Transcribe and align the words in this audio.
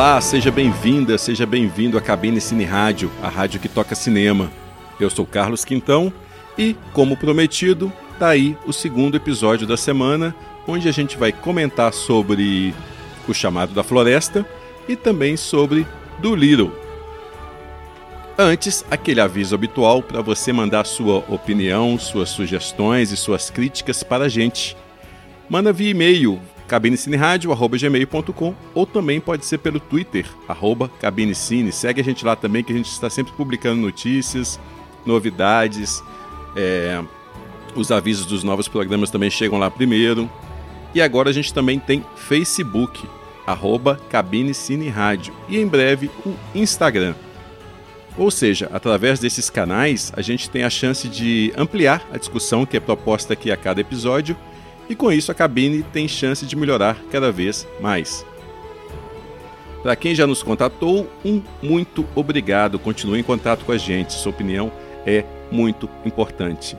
Olá, 0.00 0.18
seja 0.18 0.50
bem-vinda, 0.50 1.18
seja 1.18 1.44
bem-vindo 1.44 1.98
à 1.98 2.00
Cabine 2.00 2.40
Cine 2.40 2.64
Rádio, 2.64 3.12
a 3.22 3.28
rádio 3.28 3.60
que 3.60 3.68
toca 3.68 3.94
cinema. 3.94 4.50
Eu 4.98 5.10
sou 5.10 5.26
Carlos 5.26 5.62
Quintão 5.62 6.10
e, 6.56 6.74
como 6.94 7.18
prometido, 7.18 7.92
tá 8.18 8.28
aí 8.28 8.56
o 8.64 8.72
segundo 8.72 9.18
episódio 9.18 9.66
da 9.66 9.76
semana, 9.76 10.34
onde 10.66 10.88
a 10.88 10.90
gente 10.90 11.18
vai 11.18 11.32
comentar 11.32 11.92
sobre 11.92 12.74
O 13.28 13.34
Chamado 13.34 13.74
da 13.74 13.84
Floresta 13.84 14.46
e 14.88 14.96
também 14.96 15.36
sobre 15.36 15.86
Do 16.18 16.34
Little. 16.34 16.72
Antes, 18.38 18.82
aquele 18.90 19.20
aviso 19.20 19.54
habitual 19.54 20.02
para 20.02 20.22
você 20.22 20.50
mandar 20.50 20.86
sua 20.86 21.18
opinião, 21.28 21.98
suas 21.98 22.30
sugestões 22.30 23.12
e 23.12 23.18
suas 23.18 23.50
críticas 23.50 24.02
para 24.02 24.24
a 24.24 24.28
gente. 24.30 24.74
Manda 25.46 25.74
via 25.74 25.90
e-mail 25.90 26.40
cabinecineradio.gmail.com 26.70 28.54
ou 28.72 28.86
também 28.86 29.20
pode 29.20 29.44
ser 29.44 29.58
pelo 29.58 29.80
Twitter, 29.80 30.24
arroba 30.46 30.88
cabinecine. 31.00 31.72
Segue 31.72 32.00
a 32.00 32.04
gente 32.04 32.24
lá 32.24 32.36
também 32.36 32.62
que 32.62 32.72
a 32.72 32.76
gente 32.76 32.88
está 32.88 33.10
sempre 33.10 33.32
publicando 33.32 33.80
notícias, 33.80 34.60
novidades, 35.04 36.00
é, 36.54 37.02
os 37.74 37.90
avisos 37.90 38.24
dos 38.24 38.44
novos 38.44 38.68
programas 38.68 39.10
também 39.10 39.30
chegam 39.30 39.58
lá 39.58 39.68
primeiro. 39.68 40.30
E 40.94 41.02
agora 41.02 41.30
a 41.30 41.32
gente 41.32 41.52
também 41.52 41.80
tem 41.80 42.04
Facebook, 42.14 43.04
arroba 43.44 43.98
Cabine 44.08 44.52
Rádio, 44.88 45.34
e 45.48 45.58
em 45.58 45.66
breve 45.66 46.08
o 46.24 46.36
Instagram. 46.54 47.16
Ou 48.16 48.30
seja, 48.30 48.70
através 48.72 49.18
desses 49.18 49.50
canais 49.50 50.12
a 50.16 50.22
gente 50.22 50.48
tem 50.48 50.62
a 50.62 50.70
chance 50.70 51.08
de 51.08 51.52
ampliar 51.56 52.06
a 52.12 52.16
discussão 52.16 52.64
que 52.64 52.76
é 52.76 52.80
proposta 52.80 53.32
aqui 53.32 53.50
a 53.50 53.56
cada 53.56 53.80
episódio 53.80 54.36
e 54.90 54.96
com 54.96 55.12
isso 55.12 55.30
a 55.30 55.34
cabine 55.34 55.84
tem 55.84 56.08
chance 56.08 56.44
de 56.44 56.56
melhorar 56.56 56.96
cada 57.12 57.30
vez 57.30 57.66
mais. 57.80 58.26
Para 59.84 59.94
quem 59.94 60.16
já 60.16 60.26
nos 60.26 60.42
contatou, 60.42 61.08
um 61.24 61.40
muito 61.62 62.04
obrigado. 62.14 62.76
Continue 62.76 63.20
em 63.20 63.22
contato 63.22 63.64
com 63.64 63.70
a 63.70 63.78
gente. 63.78 64.12
Sua 64.12 64.30
opinião 64.30 64.70
é 65.06 65.24
muito 65.50 65.88
importante. 66.04 66.76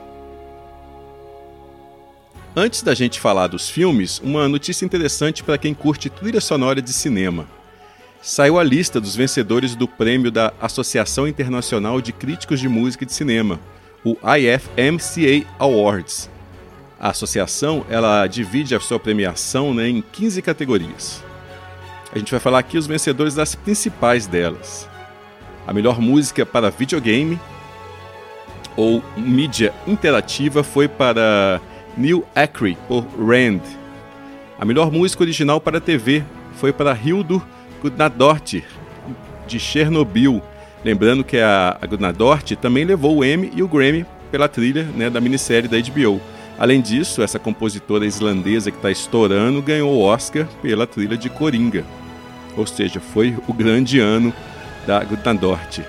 Antes 2.53 2.83
da 2.83 2.93
gente 2.93 3.17
falar 3.17 3.47
dos 3.47 3.69
filmes, 3.69 4.19
uma 4.19 4.47
notícia 4.49 4.83
interessante 4.83 5.41
para 5.41 5.57
quem 5.57 5.73
curte 5.73 6.09
trilha 6.09 6.41
sonora 6.41 6.81
de 6.81 6.91
cinema. 6.91 7.47
Saiu 8.21 8.59
a 8.59 8.63
lista 8.63 8.99
dos 8.99 9.15
vencedores 9.15 9.73
do 9.73 9.87
prêmio 9.87 10.29
da 10.29 10.53
Associação 10.61 11.25
Internacional 11.25 12.01
de 12.01 12.11
Críticos 12.11 12.59
de 12.59 12.67
Música 12.67 13.05
e 13.05 13.07
de 13.07 13.13
Cinema, 13.13 13.57
o 14.03 14.17
IFMCA 14.37 15.47
Awards, 15.57 16.29
a 17.01 17.09
associação 17.09 17.83
ela 17.89 18.27
divide 18.27 18.75
a 18.75 18.79
sua 18.79 18.99
premiação 18.99 19.73
né, 19.73 19.89
em 19.89 20.03
15 20.03 20.39
categorias. 20.43 21.23
A 22.13 22.19
gente 22.19 22.29
vai 22.29 22.39
falar 22.39 22.59
aqui 22.59 22.77
os 22.77 22.85
vencedores 22.85 23.33
das 23.33 23.55
principais 23.55 24.27
delas. 24.27 24.87
A 25.65 25.73
melhor 25.73 25.99
música 25.99 26.45
para 26.45 26.69
videogame 26.69 27.39
ou 28.77 29.03
mídia 29.17 29.73
interativa 29.87 30.63
foi 30.63 30.87
para 30.87 31.59
Neil 31.97 32.23
Acree 32.35 32.77
por 32.87 33.03
Rand. 33.17 33.61
A 34.59 34.63
melhor 34.63 34.91
música 34.91 35.23
original 35.23 35.59
para 35.59 35.81
TV 35.81 36.23
foi 36.57 36.71
para 36.71 36.95
Hildur 36.95 37.41
Gudnadottir 37.81 38.65
de 39.47 39.59
Chernobyl. 39.59 40.39
Lembrando 40.85 41.23
que 41.23 41.39
a, 41.39 41.79
Gudnadottir 41.89 42.57
também 42.57 42.85
levou 42.85 43.17
o 43.17 43.25
Emmy 43.25 43.51
e 43.55 43.63
o 43.63 43.67
Grammy 43.67 44.05
pela 44.29 44.47
trilha 44.47 44.83
né, 44.83 45.09
da 45.09 45.19
minissérie 45.19 45.67
da 45.67 45.77
HBO. 45.79 46.21
Além 46.61 46.79
disso, 46.79 47.23
essa 47.23 47.39
compositora 47.39 48.05
islandesa 48.05 48.69
que 48.69 48.77
está 48.77 48.91
estourando 48.91 49.63
ganhou 49.63 49.91
o 49.95 50.03
Oscar 50.03 50.47
pela 50.61 50.85
trilha 50.85 51.17
de 51.17 51.27
Coringa. 51.27 51.83
Ou 52.55 52.67
seja, 52.67 52.99
foi 52.99 53.35
o 53.47 53.51
grande 53.51 53.99
ano 53.99 54.31
da 54.85 55.03
Gutandort. 55.03 55.79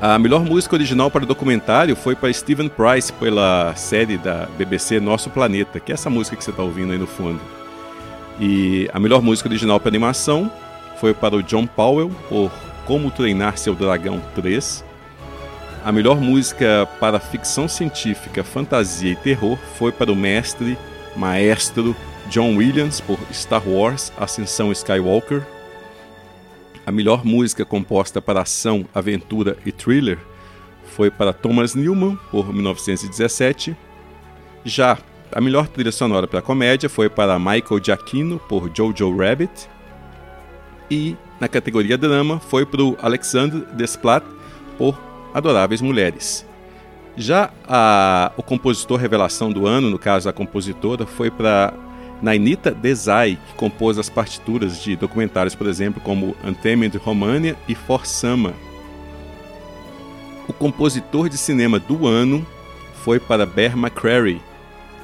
A 0.00 0.18
melhor 0.18 0.42
música 0.42 0.74
original 0.74 1.10
para 1.10 1.26
documentário 1.26 1.94
foi 1.94 2.16
para 2.16 2.32
Stephen 2.32 2.70
Price 2.70 3.12
pela 3.12 3.74
série 3.76 4.16
da 4.16 4.46
BBC 4.56 4.98
Nosso 5.00 5.28
Planeta, 5.28 5.78
que 5.78 5.92
é 5.92 5.94
essa 5.96 6.08
música 6.08 6.34
que 6.34 6.42
você 6.42 6.48
está 6.48 6.62
ouvindo 6.62 6.94
aí 6.94 6.98
no 6.98 7.06
fundo. 7.06 7.42
E 8.40 8.88
a 8.90 8.98
melhor 8.98 9.20
música 9.20 9.50
original 9.50 9.78
para 9.78 9.90
animação 9.90 10.50
foi 10.96 11.12
para 11.12 11.36
o 11.36 11.42
John 11.42 11.66
Powell 11.66 12.10
por 12.26 12.50
Como 12.86 13.10
Treinar 13.10 13.58
Seu 13.58 13.74
Dragão 13.74 14.18
3. 14.34 14.82
A 15.82 15.90
melhor 15.90 16.20
música 16.20 16.86
para 17.00 17.18
ficção 17.18 17.66
científica, 17.66 18.44
fantasia 18.44 19.12
e 19.12 19.16
terror 19.16 19.56
foi 19.78 19.90
para 19.90 20.12
o 20.12 20.16
mestre, 20.16 20.76
maestro 21.16 21.96
John 22.28 22.56
Williams 22.56 23.00
por 23.00 23.18
Star 23.32 23.66
Wars 23.66 24.12
Ascensão 24.18 24.70
Skywalker. 24.72 25.42
A 26.84 26.92
melhor 26.92 27.24
música 27.24 27.64
composta 27.64 28.20
para 28.20 28.42
ação, 28.42 28.86
aventura 28.94 29.56
e 29.64 29.72
thriller 29.72 30.18
foi 30.84 31.10
para 31.10 31.32
Thomas 31.32 31.74
Newman 31.74 32.18
por 32.30 32.52
1917. 32.52 33.74
Já 34.62 34.98
a 35.32 35.40
melhor 35.40 35.66
trilha 35.66 35.92
sonora 35.92 36.28
para 36.28 36.42
comédia 36.42 36.90
foi 36.90 37.08
para 37.08 37.38
Michael 37.38 37.82
Giacchino 37.82 38.38
por 38.38 38.70
Jojo 38.74 39.16
Rabbit. 39.16 39.66
E 40.90 41.16
na 41.40 41.48
categoria 41.48 41.96
drama 41.96 42.38
foi 42.38 42.66
para 42.66 42.82
o 42.82 42.98
Alexandre 43.00 43.64
Desplat 43.74 44.24
por 44.76 45.09
Adoráveis 45.34 45.80
Mulheres. 45.80 46.46
Já 47.16 47.50
a, 47.68 48.32
o 48.36 48.42
compositor 48.42 48.98
revelação 48.98 49.52
do 49.52 49.66
ano, 49.66 49.90
no 49.90 49.98
caso 49.98 50.28
a 50.28 50.32
compositora, 50.32 51.06
foi 51.06 51.30
para 51.30 51.74
Nainita 52.22 52.70
Desai, 52.70 53.38
que 53.48 53.54
compôs 53.54 53.98
as 53.98 54.08
partituras 54.08 54.82
de 54.82 54.96
documentários, 54.96 55.54
por 55.54 55.66
exemplo, 55.66 56.00
como 56.00 56.36
Untamed 56.44 56.96
Romania 56.98 57.56
e 57.68 57.74
For 57.74 58.06
Sama. 58.06 58.54
O 60.48 60.52
compositor 60.52 61.28
de 61.28 61.38
cinema 61.38 61.78
do 61.78 62.06
ano 62.06 62.46
foi 63.04 63.18
para 63.18 63.46
Bear 63.46 63.76
McCreary, 63.76 64.40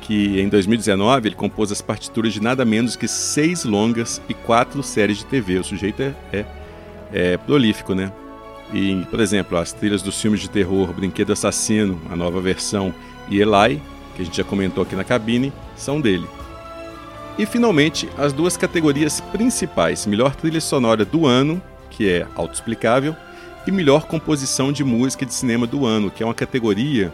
que 0.00 0.40
em 0.40 0.48
2019 0.48 1.28
ele 1.28 1.34
compôs 1.34 1.72
as 1.72 1.80
partituras 1.80 2.32
de 2.32 2.40
nada 2.40 2.64
menos 2.64 2.96
que 2.96 3.08
seis 3.08 3.64
longas 3.64 4.20
e 4.28 4.34
quatro 4.34 4.82
séries 4.82 5.18
de 5.18 5.26
TV. 5.26 5.58
O 5.58 5.64
sujeito 5.64 6.02
é, 6.02 6.14
é, 6.32 6.46
é 7.12 7.36
prolífico, 7.36 7.94
né? 7.94 8.12
E, 8.72 9.04
por 9.10 9.20
exemplo, 9.20 9.56
as 9.58 9.72
trilhas 9.72 10.02
dos 10.02 10.20
filmes 10.20 10.40
de 10.40 10.50
terror 10.50 10.92
Brinquedo 10.92 11.32
Assassino, 11.32 12.00
a 12.10 12.16
nova 12.16 12.40
versão, 12.40 12.92
e 13.28 13.40
Eli, 13.40 13.80
que 14.14 14.22
a 14.22 14.24
gente 14.24 14.36
já 14.36 14.44
comentou 14.44 14.82
aqui 14.82 14.96
na 14.96 15.04
cabine, 15.04 15.52
são 15.76 16.00
dele. 16.00 16.26
E 17.38 17.44
finalmente, 17.44 18.08
as 18.16 18.32
duas 18.32 18.56
categorias 18.56 19.20
principais: 19.20 20.06
melhor 20.06 20.34
trilha 20.34 20.60
sonora 20.60 21.04
do 21.04 21.26
ano, 21.26 21.60
que 21.90 22.08
é 22.08 22.26
autoexplicável, 22.34 23.14
e 23.66 23.70
melhor 23.70 24.06
composição 24.06 24.72
de 24.72 24.82
música 24.82 25.26
de 25.26 25.34
cinema 25.34 25.66
do 25.66 25.84
ano, 25.84 26.10
que 26.10 26.22
é 26.22 26.26
uma 26.26 26.34
categoria 26.34 27.12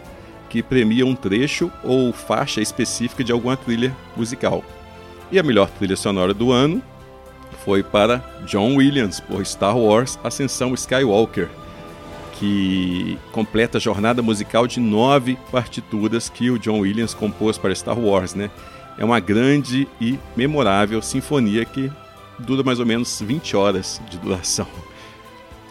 que 0.49 0.61
premia 0.61 1.05
um 1.05 1.15
trecho 1.15 1.71
ou 1.83 2.13
faixa 2.13 2.61
específica 2.61 3.23
de 3.23 3.31
alguma 3.31 3.57
trilha 3.57 3.95
musical. 4.15 4.63
E 5.31 5.39
a 5.39 5.43
melhor 5.43 5.67
trilha 5.67 5.95
sonora 5.95 6.33
do 6.33 6.51
ano 6.51 6.81
foi 7.53 7.83
para 7.83 8.23
John 8.45 8.75
Williams 8.75 9.19
por 9.19 9.45
Star 9.45 9.77
Wars 9.77 10.19
Ascensão 10.23 10.73
Skywalker, 10.73 11.49
que 12.33 13.17
completa 13.31 13.77
a 13.77 13.81
jornada 13.81 14.21
musical 14.21 14.67
de 14.67 14.79
nove 14.79 15.37
partituras 15.51 16.29
que 16.29 16.49
o 16.49 16.59
John 16.59 16.79
Williams 16.79 17.13
compôs 17.13 17.57
para 17.57 17.73
Star 17.73 17.97
Wars, 17.97 18.33
né? 18.33 18.49
É 18.97 19.05
uma 19.05 19.19
grande 19.19 19.87
e 19.99 20.19
memorável 20.35 21.01
sinfonia 21.01 21.65
que 21.65 21.91
dura 22.39 22.63
mais 22.63 22.79
ou 22.79 22.85
menos 22.85 23.21
20 23.21 23.55
horas 23.55 24.01
de 24.09 24.17
duração. 24.17 24.67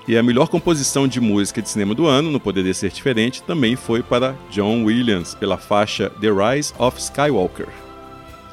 E 0.07 0.17
a 0.17 0.23
melhor 0.23 0.49
composição 0.49 1.07
de 1.07 1.21
música 1.21 1.63
de 1.63 1.69
cinema 1.69 1.95
do 1.95 2.09
ano, 2.09 2.29
não 2.29 2.41
poderia 2.41 2.75
ser 2.75 2.91
diferente, 2.91 3.41
também 3.41 3.77
foi 3.77 4.03
para 4.03 4.35
John 4.51 4.83
Williams, 4.83 5.33
pela 5.33 5.57
faixa 5.57 6.11
The 6.21 6.27
Rise 6.29 6.75
of 6.77 6.99
Skywalker. 6.99 7.69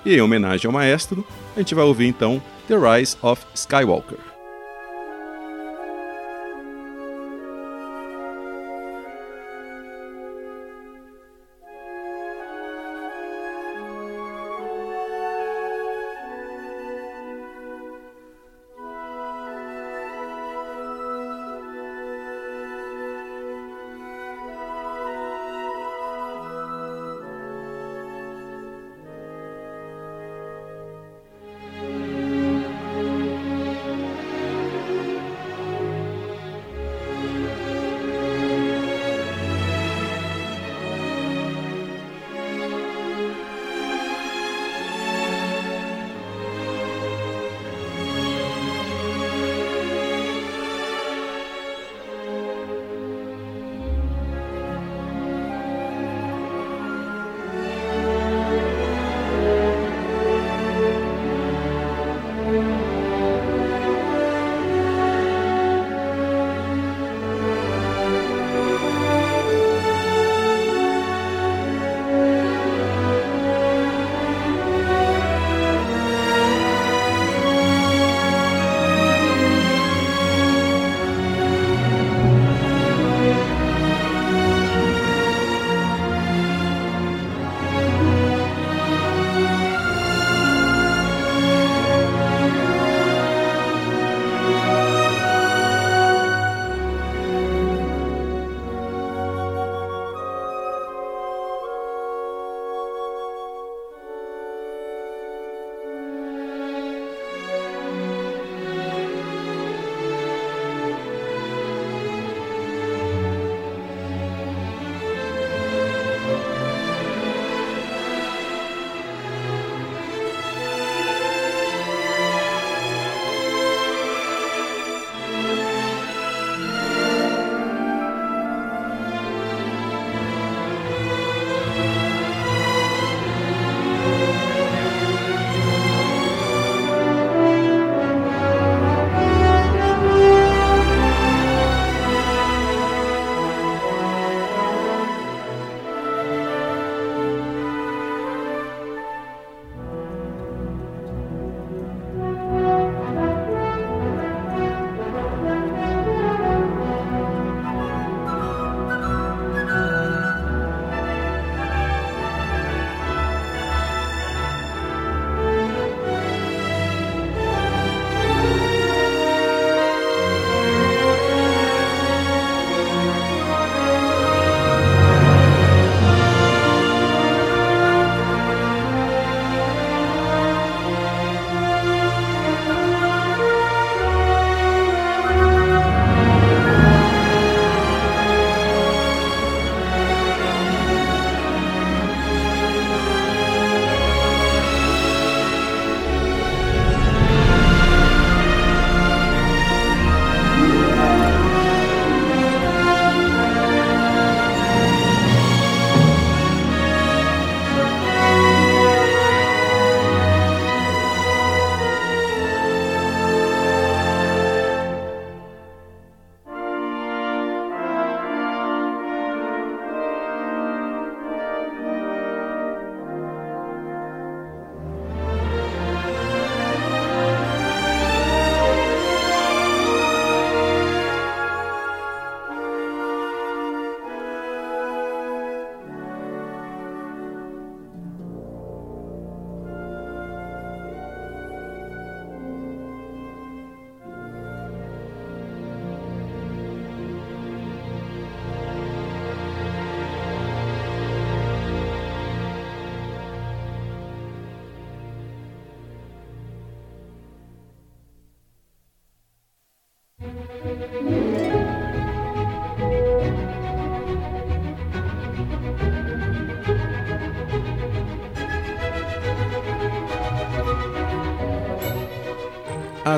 E 0.05 0.13
em 0.13 0.21
homenagem 0.21 0.67
ao 0.67 0.71
maestro, 0.71 1.25
a 1.55 1.59
gente 1.59 1.73
vai 1.73 1.83
ouvir 1.83 2.05
então 2.05 2.39
The 2.69 2.77
Rise 2.77 3.17
of 3.23 3.51
Skywalker. 3.55 4.28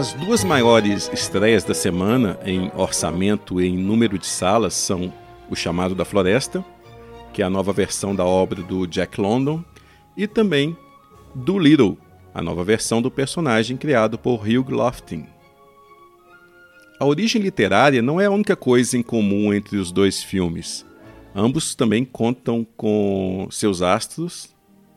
As 0.02 0.14
duas 0.14 0.44
maiores 0.44 1.12
estreias 1.14 1.64
da 1.64 1.76
semana 1.76 2.40
em 2.44 2.72
orçamento 2.76 3.62
e 3.62 3.68
em 3.68 3.78
número 3.78 4.18
de 4.18 4.26
salas 4.26 4.74
são 4.74 5.14
O 5.48 5.56
Chamado 5.56 5.94
da 5.94 6.04
Floresta, 6.04 6.66
que 7.32 7.44
é 7.44 7.46
a 7.46 7.52
nova 7.52 7.72
versão 7.72 8.16
da 8.16 8.26
obra 8.26 8.64
do 8.64 8.88
Jack 8.88 9.22
London, 9.22 9.64
e 10.18 10.26
também 10.26 10.76
Do 11.36 11.60
Little, 11.60 12.00
a 12.34 12.42
nova 12.42 12.64
versão 12.64 13.00
do 13.00 13.12
personagem 13.12 13.78
criado 13.78 14.18
por 14.18 14.42
Hugh 14.42 14.72
Lofting. 14.72 15.28
A 17.00 17.06
origem 17.06 17.40
literária 17.40 18.02
não 18.02 18.20
é 18.20 18.26
a 18.26 18.32
única 18.32 18.56
coisa 18.56 18.98
em 18.98 19.04
comum 19.04 19.54
entre 19.54 19.78
os 19.78 19.92
dois 19.92 20.24
filmes. 20.24 20.84
Ambos 21.36 21.76
também 21.76 22.04
contam 22.04 22.66
com 22.76 23.48
seus 23.52 23.84
astros, 23.84 24.50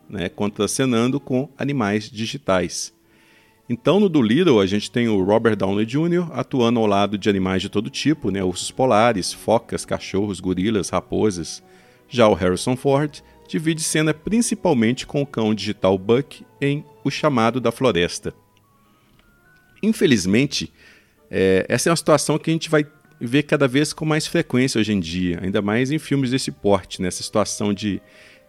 né, 0.09 0.29
contracenando 0.29 1.19
com 1.19 1.47
animais 1.59 2.09
digitais. 2.09 2.94
Então, 3.67 3.99
no 3.99 4.07
Dolittle, 4.07 4.59
a 4.59 4.65
gente 4.65 4.91
tem 4.91 5.07
o 5.07 5.23
Robert 5.23 5.55
Downey 5.55 5.85
Jr. 5.85 6.29
atuando 6.31 6.79
ao 6.79 6.85
lado 6.85 7.17
de 7.17 7.29
animais 7.29 7.63
de 7.63 7.69
todo 7.69 7.89
tipo, 7.89 8.29
né? 8.29 8.43
ursos 8.43 8.69
polares, 8.69 9.33
focas, 9.33 9.83
cachorros, 9.83 10.39
gorilas, 10.39 10.89
raposas. 10.89 11.63
Já 12.07 12.27
o 12.27 12.35
Harrison 12.35 12.75
Ford 12.75 13.23
divide 13.47 13.81
cena 13.81 14.13
principalmente 14.13 15.07
com 15.07 15.21
o 15.21 15.25
cão 15.25 15.53
digital 15.53 15.97
Buck 15.97 16.45
em 16.61 16.85
O 17.03 17.09
Chamado 17.09 17.59
da 17.59 17.71
Floresta. 17.71 18.33
Infelizmente, 19.81 20.71
é, 21.29 21.65
essa 21.67 21.89
é 21.89 21.91
uma 21.91 21.95
situação 21.95 22.37
que 22.37 22.49
a 22.49 22.53
gente 22.53 22.69
vai 22.69 22.85
ver 23.19 23.43
cada 23.43 23.67
vez 23.67 23.93
com 23.93 24.05
mais 24.05 24.27
frequência 24.27 24.79
hoje 24.79 24.93
em 24.93 24.99
dia, 24.99 25.39
ainda 25.41 25.61
mais 25.61 25.91
em 25.91 25.97
filmes 25.97 26.31
desse 26.31 26.51
porte, 26.51 27.01
nessa 27.01 27.23
situação 27.23 27.73
de, 27.73 28.01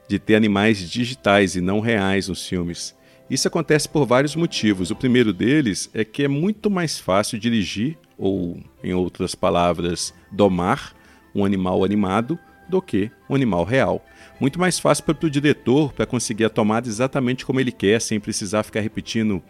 de 0.09 0.19
ter 0.19 0.35
animais 0.35 0.79
digitais 0.91 1.57
e 1.57 1.61
não 1.61 1.81
reais 1.81 2.29
nos 2.29 2.47
filmes. 2.47 2.96
Isso 3.29 3.49
acontece 3.49 3.89
por 3.89 4.07
vários 4.07 4.37
motivos. 4.37 4.91
O 4.91 4.97
primeiro 4.97 5.33
deles 5.33 5.91
é 5.93 6.05
que 6.05 6.23
é 6.23 6.29
muito 6.29 6.71
mais 6.71 6.99
fácil 6.99 7.39
dirigir, 7.39 7.99
ou, 8.17 8.63
em 8.83 8.95
outras 8.95 9.35
palavras, 9.35 10.15
domar 10.31 10.95
um 11.35 11.45
animal 11.45 11.85
animado 11.85 12.39
do 12.69 12.81
que 12.81 13.11
um 13.29 13.35
animal 13.35 13.65
real. 13.65 14.05
Muito 14.41 14.59
mais 14.61 14.79
fácil 14.79 15.05
para 15.05 15.27
o 15.27 15.31
diretor 15.31 15.93
para 15.93 16.07
conseguir 16.07 16.45
a 16.45 16.51
tomada 16.51 16.89
exatamente 16.89 17.45
como 17.45 17.61
ele 17.61 17.73
quer, 17.73 18.01
sem 18.01 18.21
precisar 18.21 18.63
ficar 18.63 18.81
repetindo 18.81 19.43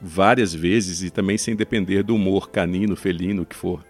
várias 0.00 0.54
vezes 0.54 1.02
e 1.02 1.10
também 1.10 1.38
sem 1.38 1.56
depender 1.56 2.02
do 2.02 2.14
humor 2.14 2.50
canino, 2.50 2.96
felino, 2.96 3.42
o 3.42 3.46
que 3.46 3.56
for. 3.56 3.84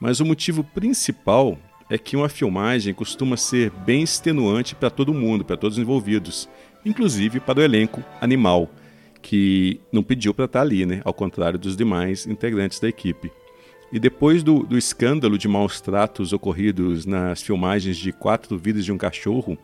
Mas 0.00 0.20
o 0.20 0.24
motivo 0.24 0.64
principal 0.64 1.58
é 1.90 1.98
que 1.98 2.16
uma 2.16 2.28
filmagem 2.28 2.94
costuma 2.94 3.36
ser 3.36 3.70
bem 3.70 4.02
extenuante 4.02 4.74
para 4.74 4.90
todo 4.90 5.14
mundo, 5.14 5.44
para 5.44 5.56
todos 5.56 5.76
os 5.76 5.82
envolvidos 5.82 6.48
inclusive 6.84 7.40
para 7.40 7.60
o 7.60 7.62
elenco 7.62 8.02
animal, 8.20 8.70
que 9.22 9.80
não 9.90 10.02
pediu 10.02 10.34
para 10.34 10.44
estar 10.44 10.58
tá 10.58 10.64
ali, 10.64 10.84
né? 10.84 11.00
ao 11.04 11.14
contrário 11.14 11.58
dos 11.58 11.76
demais 11.76 12.26
integrantes 12.26 12.78
da 12.78 12.88
equipe. 12.88 13.32
E 13.90 13.98
depois 13.98 14.42
do, 14.42 14.64
do 14.64 14.76
escândalo 14.76 15.38
de 15.38 15.46
maus 15.46 15.80
tratos 15.80 16.32
ocorridos 16.32 17.06
nas 17.06 17.42
filmagens 17.42 17.96
de 17.96 18.12
Quatro 18.12 18.58
Vidas 18.58 18.84
de 18.84 18.92
um 18.92 18.98
Cachorro, 18.98 19.56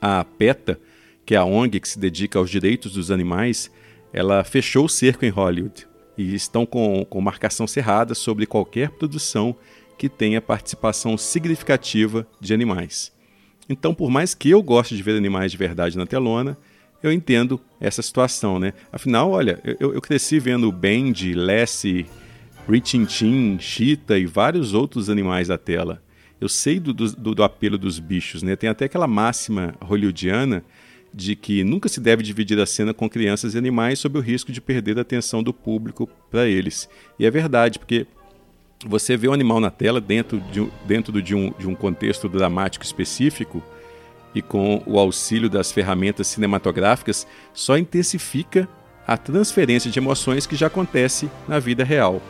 a 0.00 0.24
PETA, 0.24 0.80
que 1.24 1.34
é 1.34 1.38
a 1.38 1.44
ONG 1.44 1.78
que 1.78 1.88
se 1.88 1.98
dedica 1.98 2.38
aos 2.38 2.50
direitos 2.50 2.94
dos 2.94 3.10
animais, 3.10 3.70
ela 4.12 4.42
fechou 4.42 4.86
o 4.86 4.88
cerco 4.88 5.24
em 5.24 5.28
Hollywood 5.28 5.86
e 6.18 6.34
estão 6.34 6.66
com, 6.66 7.04
com 7.04 7.20
marcação 7.20 7.66
cerrada 7.66 8.14
sobre 8.14 8.46
qualquer 8.46 8.90
produção 8.90 9.56
que 9.96 10.08
tenha 10.08 10.40
participação 10.40 11.16
significativa 11.16 12.26
de 12.40 12.52
animais. 12.52 13.12
Então, 13.68 13.94
por 13.94 14.10
mais 14.10 14.34
que 14.34 14.50
eu 14.50 14.62
goste 14.62 14.96
de 14.96 15.02
ver 15.02 15.16
animais 15.16 15.52
de 15.52 15.58
verdade 15.58 15.96
na 15.96 16.06
telona, 16.06 16.56
eu 17.02 17.12
entendo 17.12 17.60
essa 17.80 18.00
situação, 18.00 18.58
né? 18.58 18.72
Afinal, 18.92 19.30
olha, 19.30 19.60
eu, 19.80 19.92
eu 19.92 20.00
cresci 20.00 20.38
vendo 20.38 20.70
Bendy, 20.70 21.34
Lassie, 21.34 22.06
Richintin, 22.68 23.58
Cheetah 23.58 24.18
e 24.18 24.26
vários 24.26 24.72
outros 24.72 25.10
animais 25.10 25.48
da 25.48 25.58
tela. 25.58 26.02
Eu 26.40 26.48
sei 26.48 26.78
do, 26.78 26.92
do, 26.92 27.34
do, 27.34 27.42
apelo 27.42 27.78
dos 27.78 27.98
bichos, 27.98 28.42
né? 28.42 28.56
Tem 28.56 28.68
até 28.68 28.84
aquela 28.84 29.06
máxima 29.06 29.74
hollywoodiana 29.80 30.64
de 31.14 31.36
que 31.36 31.62
nunca 31.62 31.88
se 31.88 32.00
deve 32.00 32.22
dividir 32.22 32.58
a 32.58 32.66
cena 32.66 32.94
com 32.94 33.08
crianças 33.08 33.54
e 33.54 33.58
animais 33.58 33.98
sob 33.98 34.18
o 34.18 34.22
risco 34.22 34.50
de 34.50 34.60
perder 34.60 34.98
a 34.98 35.02
atenção 35.02 35.42
do 35.42 35.52
público 35.52 36.08
para 36.30 36.46
eles. 36.48 36.88
E 37.18 37.26
é 37.26 37.30
verdade, 37.30 37.78
porque 37.78 38.06
você 38.86 39.16
vê 39.16 39.28
o 39.28 39.32
animal 39.32 39.60
na 39.60 39.70
tela 39.70 40.00
dentro 40.00 40.40
de, 40.40 40.68
dentro 40.84 41.22
de, 41.22 41.34
um, 41.34 41.52
de 41.58 41.66
um 41.66 41.74
contexto 41.74 42.28
dramático 42.28 42.84
específico 42.84 43.62
e 44.34 44.40
com 44.40 44.82
o 44.86 44.98
auxílio 44.98 45.48
das 45.48 45.70
ferramentas 45.70 46.26
cinematográficas, 46.26 47.26
só 47.52 47.76
intensifica 47.76 48.68
a 49.06 49.16
transferência 49.16 49.90
de 49.90 49.98
emoções 49.98 50.46
que 50.46 50.56
já 50.56 50.68
acontece 50.68 51.28
na 51.46 51.58
vida 51.58 51.84
real. 51.84 52.22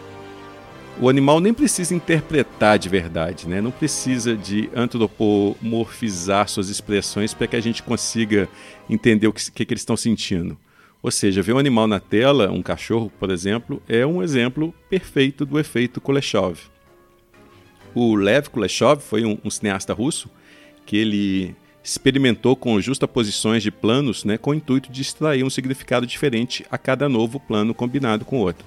O 1.01 1.09
animal 1.09 1.41
nem 1.41 1.55
precisa 1.55 1.95
interpretar 1.95 2.79
de 2.79 2.89
verdade, 2.89 3.49
né? 3.49 3.61
não 3.61 3.71
precisa 3.71 4.37
de 4.37 4.69
antropomorfizar 4.75 6.49
suas 6.49 6.69
expressões 6.69 7.33
para 7.33 7.47
que 7.47 7.57
a 7.57 7.61
gente 7.61 7.83
consiga 7.83 8.49
entender 8.91 9.27
o 9.27 9.33
que, 9.33 9.51
que, 9.51 9.65
que 9.65 9.73
eles 9.73 9.81
estão 9.81 9.97
sentindo. 9.97 10.57
Ou 11.03 11.11
seja, 11.11 11.43
ver 11.43 11.53
um 11.53 11.59
animal 11.59 11.89
na 11.89 11.99
tela, 11.99 12.51
um 12.51 12.63
cachorro, 12.63 13.11
por 13.19 13.31
exemplo, 13.31 13.83
é 13.89 14.07
um 14.07 14.23
exemplo 14.23 14.73
perfeito 14.89 15.45
do 15.45 15.59
efeito 15.59 16.01
Kuleshov. 16.01 16.61
O 17.95 18.15
Lev 18.15 18.49
Kuleshov 18.49 19.01
foi 19.01 19.25
um, 19.25 19.37
um 19.45 19.51
cineasta 19.51 19.93
russo 19.93 20.31
que 20.87 20.97
ele 20.97 21.55
experimentou 21.83 22.55
com 22.55 22.81
justaposições 22.81 23.63
de 23.63 23.71
planos 23.71 24.25
né, 24.25 24.39
com 24.39 24.51
o 24.51 24.55
intuito 24.55 24.93
de 24.93 25.03
extrair 25.03 25.43
um 25.43 25.51
significado 25.51 26.07
diferente 26.07 26.65
a 26.71 26.79
cada 26.79 27.09
novo 27.09 27.41
plano 27.41 27.75
combinado 27.75 28.25
com 28.25 28.39
outro. 28.39 28.65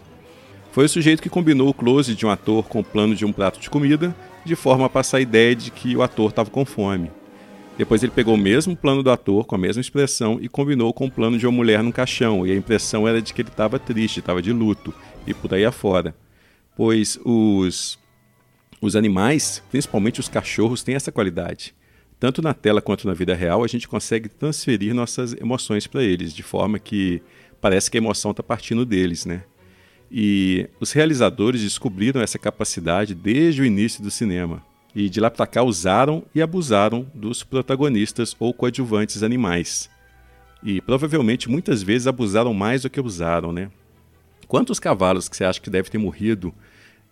Foi 0.71 0.85
o 0.85 0.89
sujeito 0.89 1.23
que 1.23 1.29
combinou 1.29 1.69
o 1.69 1.73
close 1.73 2.13
de 2.13 2.25
um 2.25 2.29
ator 2.29 2.65
com 2.67 2.81
o 2.81 2.83
plano 2.83 3.15
de 3.15 3.25
um 3.25 3.31
prato 3.31 3.61
de 3.61 3.69
comida, 3.69 4.13
de 4.43 4.55
forma 4.55 4.85
a 4.85 4.89
passar 4.89 5.17
a 5.17 5.21
ideia 5.21 5.55
de 5.55 5.71
que 5.71 5.95
o 5.95 6.03
ator 6.03 6.29
estava 6.29 6.49
com 6.49 6.65
fome. 6.65 7.09
Depois 7.77 8.01
ele 8.01 8.11
pegou 8.11 8.35
o 8.35 8.37
mesmo 8.37 8.75
plano 8.75 9.03
do 9.03 9.11
ator, 9.11 9.45
com 9.45 9.55
a 9.55 9.57
mesma 9.57 9.81
expressão, 9.81 10.39
e 10.41 10.47
combinou 10.47 10.93
com 10.93 11.07
o 11.07 11.11
plano 11.11 11.37
de 11.37 11.45
uma 11.45 11.51
mulher 11.51 11.83
no 11.83 11.91
caixão, 11.91 12.47
e 12.47 12.51
a 12.51 12.55
impressão 12.55 13.05
era 13.05 13.21
de 13.21 13.33
que 13.33 13.41
ele 13.41 13.49
estava 13.49 13.77
triste, 13.77 14.19
estava 14.19 14.41
de 14.41 14.53
luto, 14.53 14.93
e 15.27 15.33
por 15.33 15.53
aí 15.53 15.65
afora. 15.65 16.15
Pois 16.75 17.19
os, 17.25 17.99
os 18.81 18.95
animais, 18.95 19.61
principalmente 19.69 20.21
os 20.21 20.29
cachorros, 20.29 20.83
têm 20.83 20.95
essa 20.95 21.11
qualidade. 21.11 21.75
Tanto 22.17 22.41
na 22.41 22.53
tela 22.53 22.81
quanto 22.81 23.07
na 23.07 23.13
vida 23.13 23.35
real, 23.35 23.61
a 23.61 23.67
gente 23.67 23.89
consegue 23.89 24.29
transferir 24.29 24.93
nossas 24.93 25.33
emoções 25.33 25.85
para 25.85 26.01
eles, 26.01 26.33
de 26.33 26.43
forma 26.43 26.79
que 26.79 27.21
parece 27.59 27.91
que 27.91 27.97
a 27.97 28.01
emoção 28.01 28.31
está 28.31 28.41
partindo 28.41 28.85
deles, 28.85 29.25
né? 29.25 29.43
E 30.09 30.69
os 30.79 30.93
realizadores 30.93 31.61
descobriram 31.61 32.21
essa 32.21 32.39
capacidade 32.39 33.13
desde 33.13 33.61
o 33.61 33.65
início 33.65 34.01
do 34.01 34.09
cinema 34.09 34.63
e 34.95 35.09
de 35.09 35.19
lá 35.19 35.29
para 35.29 35.45
cá 35.45 35.61
usaram 35.61 36.23
e 36.33 36.41
abusaram 36.41 37.05
dos 37.13 37.43
protagonistas 37.43 38.33
ou 38.39 38.53
coadjuvantes 38.53 39.21
animais. 39.21 39.89
E 40.63 40.79
provavelmente 40.79 41.49
muitas 41.49 41.83
vezes 41.83 42.07
abusaram 42.07 42.53
mais 42.53 42.83
do 42.83 42.89
que 42.89 43.01
usaram, 43.01 43.51
né? 43.51 43.69
Quantos 44.47 44.79
cavalos 44.79 45.27
que 45.27 45.35
você 45.35 45.43
acha 45.43 45.59
que 45.59 45.69
deve 45.69 45.89
ter 45.89 45.97
morrido 45.97 46.53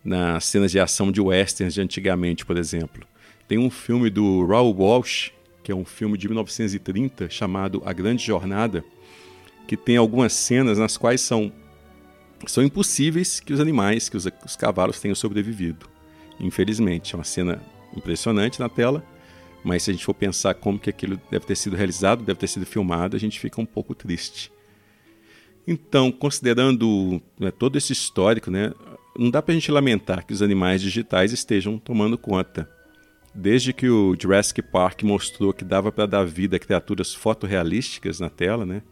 nas 0.04 0.46
cenas 0.46 0.72
de 0.72 0.80
ação 0.80 1.12
de 1.12 1.20
westerns 1.20 1.74
de 1.74 1.82
antigamente, 1.82 2.46
por 2.46 2.58
exemplo? 2.58 3.06
Tem 3.48 3.58
um 3.58 3.70
filme 3.70 4.10
do 4.10 4.46
Raoul 4.46 4.76
Walsh, 4.76 5.32
que 5.62 5.72
é 5.72 5.76
um 5.76 5.84
filme 5.84 6.18
de 6.18 6.28
1930 6.28 7.30
chamado 7.30 7.82
A 7.86 7.92
Grande 7.92 8.24
Jornada, 8.24 8.84
que 9.68 9.76
tem 9.76 9.98
algumas 9.98 10.32
cenas 10.34 10.78
nas 10.78 10.98
quais 10.98 11.22
são 11.22 11.52
são 12.46 12.62
impossíveis 12.62 13.40
que 13.40 13.54
os 13.54 13.60
animais, 13.62 14.10
que 14.10 14.18
os, 14.18 14.28
os 14.46 14.56
cavalos 14.58 15.00
tenham 15.00 15.16
sobrevivido. 15.16 15.88
Infelizmente, 16.40 17.16
é 17.16 17.18
uma 17.18 17.24
cena 17.24 17.62
impressionante 17.96 18.60
na 18.60 18.70
tela, 18.70 19.04
mas 19.64 19.84
se 19.84 19.92
a 19.92 19.94
gente 19.94 20.06
for 20.06 20.14
pensar 20.14 20.54
como 20.56 20.80
que 20.80 20.90
aquilo 20.90 21.20
deve 21.32 21.46
ter 21.46 21.56
sido 21.56 21.76
realizado, 21.76 22.24
deve 22.24 22.40
ter 22.40 22.48
sido 22.48 22.66
filmado, 22.66 23.16
a 23.16 23.20
gente 23.20 23.40
fica 23.40 23.62
um 23.62 23.66
pouco 23.66 23.96
triste. 23.96 24.52
Então, 25.66 26.12
considerando 26.12 27.22
né, 27.40 27.50
todo 27.50 27.78
esse 27.78 27.94
histórico, 27.94 28.52
né, 28.52 28.74
não 29.18 29.30
dá 29.30 29.42
para 29.42 29.54
a 29.54 29.56
gente 29.56 29.72
lamentar 29.72 30.26
que 30.26 30.34
os 30.34 30.42
animais 30.42 30.82
digitais 30.82 31.32
estejam 31.32 31.78
tomando 31.78 32.18
conta. 32.18 32.70
Desde 33.34 33.72
que 33.74 33.90
o 33.90 34.16
Jurassic 34.20 34.62
Park 34.62 35.04
mostrou 35.04 35.54
que 35.54 35.64
dava 35.64 35.92
para 35.92 36.06
dar 36.06 36.26
vida 36.26 36.58
a 36.58 36.60
criaturas 36.60 37.16
fotorrealísticas 37.16 38.20
na 38.20 38.30
tela, 38.30 38.66
né, 38.66 38.84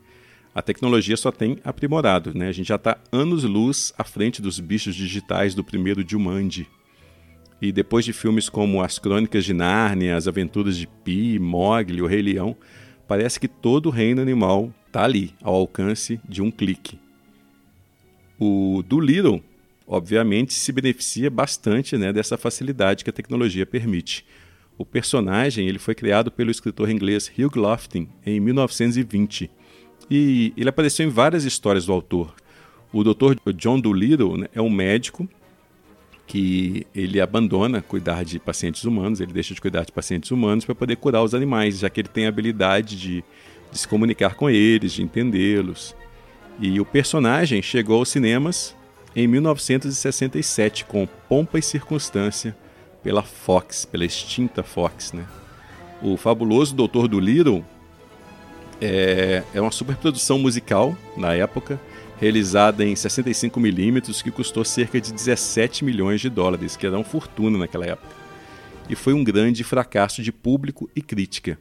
a 0.54 0.62
tecnologia 0.62 1.16
só 1.16 1.32
tem 1.32 1.60
aprimorado. 1.64 2.34
Né? 2.34 2.48
A 2.48 2.52
gente 2.52 2.68
já 2.68 2.76
está 2.76 2.98
anos-luz 3.12 3.94
à 3.98 4.04
frente 4.04 4.42
dos 4.42 4.60
bichos 4.60 4.96
digitais 4.96 5.56
do 5.56 5.64
primeiro 5.64 6.04
Jumanji. 6.08 6.68
E 7.62 7.72
depois 7.72 8.04
de 8.04 8.12
filmes 8.12 8.50
como 8.50 8.82
As 8.82 8.98
Crônicas 8.98 9.46
de 9.46 9.54
Nárnia, 9.54 10.16
As 10.16 10.28
Aventuras 10.28 10.76
de 10.76 10.88
Pi, 10.88 11.38
Mogli, 11.38 12.02
O 12.02 12.08
Rei 12.08 12.22
Leão, 12.22 12.56
parece 13.08 13.40
que 13.40 13.48
todo 13.48 13.88
o 13.88 13.92
reino 13.92 14.22
animal 14.22 14.74
está 14.88 15.04
ali, 15.04 15.36
ao 15.42 15.56
alcance 15.56 16.20
de 16.28 16.42
um 16.42 16.50
clique. 16.50 17.00
O 18.40 18.84
Doolittle, 18.88 19.44
obviamente, 19.86 20.54
se 20.54 20.72
beneficia 20.72 21.30
bastante 21.30 21.98
né, 21.98 22.12
dessa 22.12 22.38
facilidade 22.38 23.04
que 23.04 23.10
a 23.10 23.14
tecnologia 23.14 23.66
permite. 23.66 24.26
O 24.78 24.86
personagem 24.86 25.68
ele 25.68 25.78
foi 25.78 25.94
criado 25.94 26.32
pelo 26.32 26.50
escritor 26.50 26.90
inglês 26.90 27.32
Hugh 27.38 27.56
Lofting 27.56 28.10
em 28.26 28.40
1920 28.40 29.52
e 30.10 30.54
ele 30.58 30.70
apareceu 30.70 31.06
em 31.06 31.10
várias 31.10 31.44
histórias 31.44 31.86
do 31.86 31.94
autor. 31.94 32.34
O 32.92 33.04
Dr. 33.04 33.36
John 33.56 33.80
Dolittle 33.80 34.38
né, 34.38 34.48
é 34.54 34.62
um 34.62 34.70
médico 34.70 35.30
que 36.28 36.88
ele 36.96 37.20
abandona 37.20 37.82
cuidar 37.82 38.24
de 38.24 38.40
pacientes 38.40 38.84
humanos, 38.84 39.20
ele 39.20 39.34
deixa 39.34 39.54
de 39.54 39.62
cuidar 39.62 39.84
de 39.84 39.92
pacientes 39.92 40.32
humanos 40.32 40.64
para 40.64 40.76
poder 40.76 40.96
curar 40.96 41.24
os 41.24 41.34
animais, 41.34 41.80
já 41.80 41.90
que 41.90 42.00
ele 42.00 42.08
tem 42.08 42.26
a 42.26 42.30
habilidade 42.30 42.98
de, 42.98 43.24
de 43.72 43.78
se 43.78 43.88
comunicar 43.88 44.36
com 44.36 44.50
eles, 44.50 44.94
de 44.94 45.04
entendê-los. 45.04 45.96
E 46.60 46.80
o 46.80 46.86
personagem 46.86 47.62
chegou 47.62 48.00
aos 48.00 48.10
cinemas 48.10 48.76
em 49.16 49.28
1967 49.28 50.86
com 50.86 51.08
Pompa 51.28 51.60
e 51.60 51.62
Circunstância 51.62 52.56
pela 53.04 53.24
Fox, 53.24 53.84
pela 53.86 54.06
extinta 54.06 54.64
Fox, 54.64 55.12
né? 55.12 55.26
O 56.02 56.18
fabuloso 56.18 56.76
Doutor 56.76 57.08
do 57.08 57.20
Little 57.20 57.64
é, 58.80 59.44
é 59.54 59.62
uma 59.62 59.72
superprodução 59.72 60.40
musical 60.40 60.96
na 61.16 61.34
época 61.34 61.80
realizada 62.22 62.86
em 62.86 62.94
65mm, 62.94 64.22
que 64.22 64.30
custou 64.30 64.64
cerca 64.64 65.02
de 65.02 65.12
17 65.12 65.84
milhões 65.84 66.22
de 66.22 66.30
dólares, 66.30 66.78
que 66.78 66.86
era 66.86 66.96
uma 66.96 67.04
fortuna 67.04 67.58
naquela 67.58 67.88
época. 67.88 68.16
E 68.88 68.96
foi 68.96 69.14
um 69.14 69.24
grande 69.24 69.64
fracasso 69.64 70.22
de 70.22 70.32
público 70.32 70.88
e 70.96 71.02
crítica. 71.02 71.58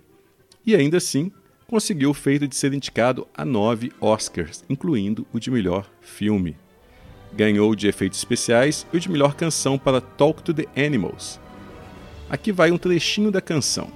E 0.67 0.77
ainda 0.77 0.99
assim, 0.99 1.33
conseguiu 1.67 2.11
o 2.11 2.15
feito 2.15 2.47
de 2.47 2.55
ser 2.55 2.75
indicado 2.75 3.27
a 3.35 3.43
nove 3.43 3.91
Oscars, 3.99 4.63
incluindo 4.69 5.27
o 5.33 5.41
de 5.41 5.51
melhor 5.51 5.91
filme. 6.03 6.55
Ganhou 7.33 7.71
o 7.71 7.77
de 7.77 7.89
efeitos 7.89 8.19
especiais 8.19 8.87
e 8.93 8.99
o 8.99 9.01
de 9.01 9.11
melhor 9.11 9.35
canção 9.35 9.79
para 9.79 9.99
Talk 9.99 10.43
to 10.43 10.53
the 10.53 10.67
Animals. 10.77 11.41
Aqui 12.29 12.53
vai 12.53 12.71
um 12.71 12.77
trechinho 12.77 13.31
da 13.31 13.41
canção. 13.41 13.91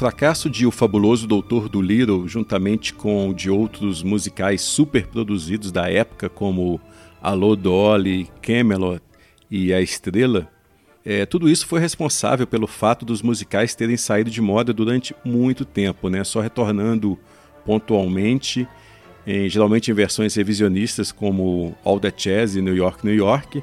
Fracasso 0.00 0.48
de 0.48 0.66
O 0.66 0.70
Fabuloso 0.70 1.26
Doutor 1.26 1.68
do 1.68 1.82
Little, 1.82 2.26
juntamente 2.26 2.94
com 2.94 3.34
de 3.34 3.50
outros 3.50 4.02
musicais 4.02 4.62
super 4.62 5.06
produzidos 5.06 5.70
da 5.70 5.90
época, 5.90 6.26
como 6.26 6.80
Alô 7.20 7.54
Dolly, 7.54 8.26
Camelot 8.40 9.02
e 9.50 9.74
A 9.74 9.82
Estrela, 9.82 10.48
é, 11.04 11.26
tudo 11.26 11.50
isso 11.50 11.66
foi 11.66 11.80
responsável 11.80 12.46
pelo 12.46 12.66
fato 12.66 13.04
dos 13.04 13.20
musicais 13.20 13.74
terem 13.74 13.98
saído 13.98 14.30
de 14.30 14.40
moda 14.40 14.72
durante 14.72 15.14
muito 15.22 15.66
tempo, 15.66 16.08
né? 16.08 16.24
só 16.24 16.40
retornando 16.40 17.18
pontualmente, 17.66 18.66
em, 19.26 19.50
geralmente 19.50 19.90
em 19.90 19.94
versões 19.94 20.34
revisionistas 20.34 21.12
como 21.12 21.76
All 21.84 22.00
That 22.00 22.26
Jazz 22.26 22.56
e 22.56 22.62
New 22.62 22.74
York, 22.74 23.04
New 23.04 23.14
York, 23.14 23.62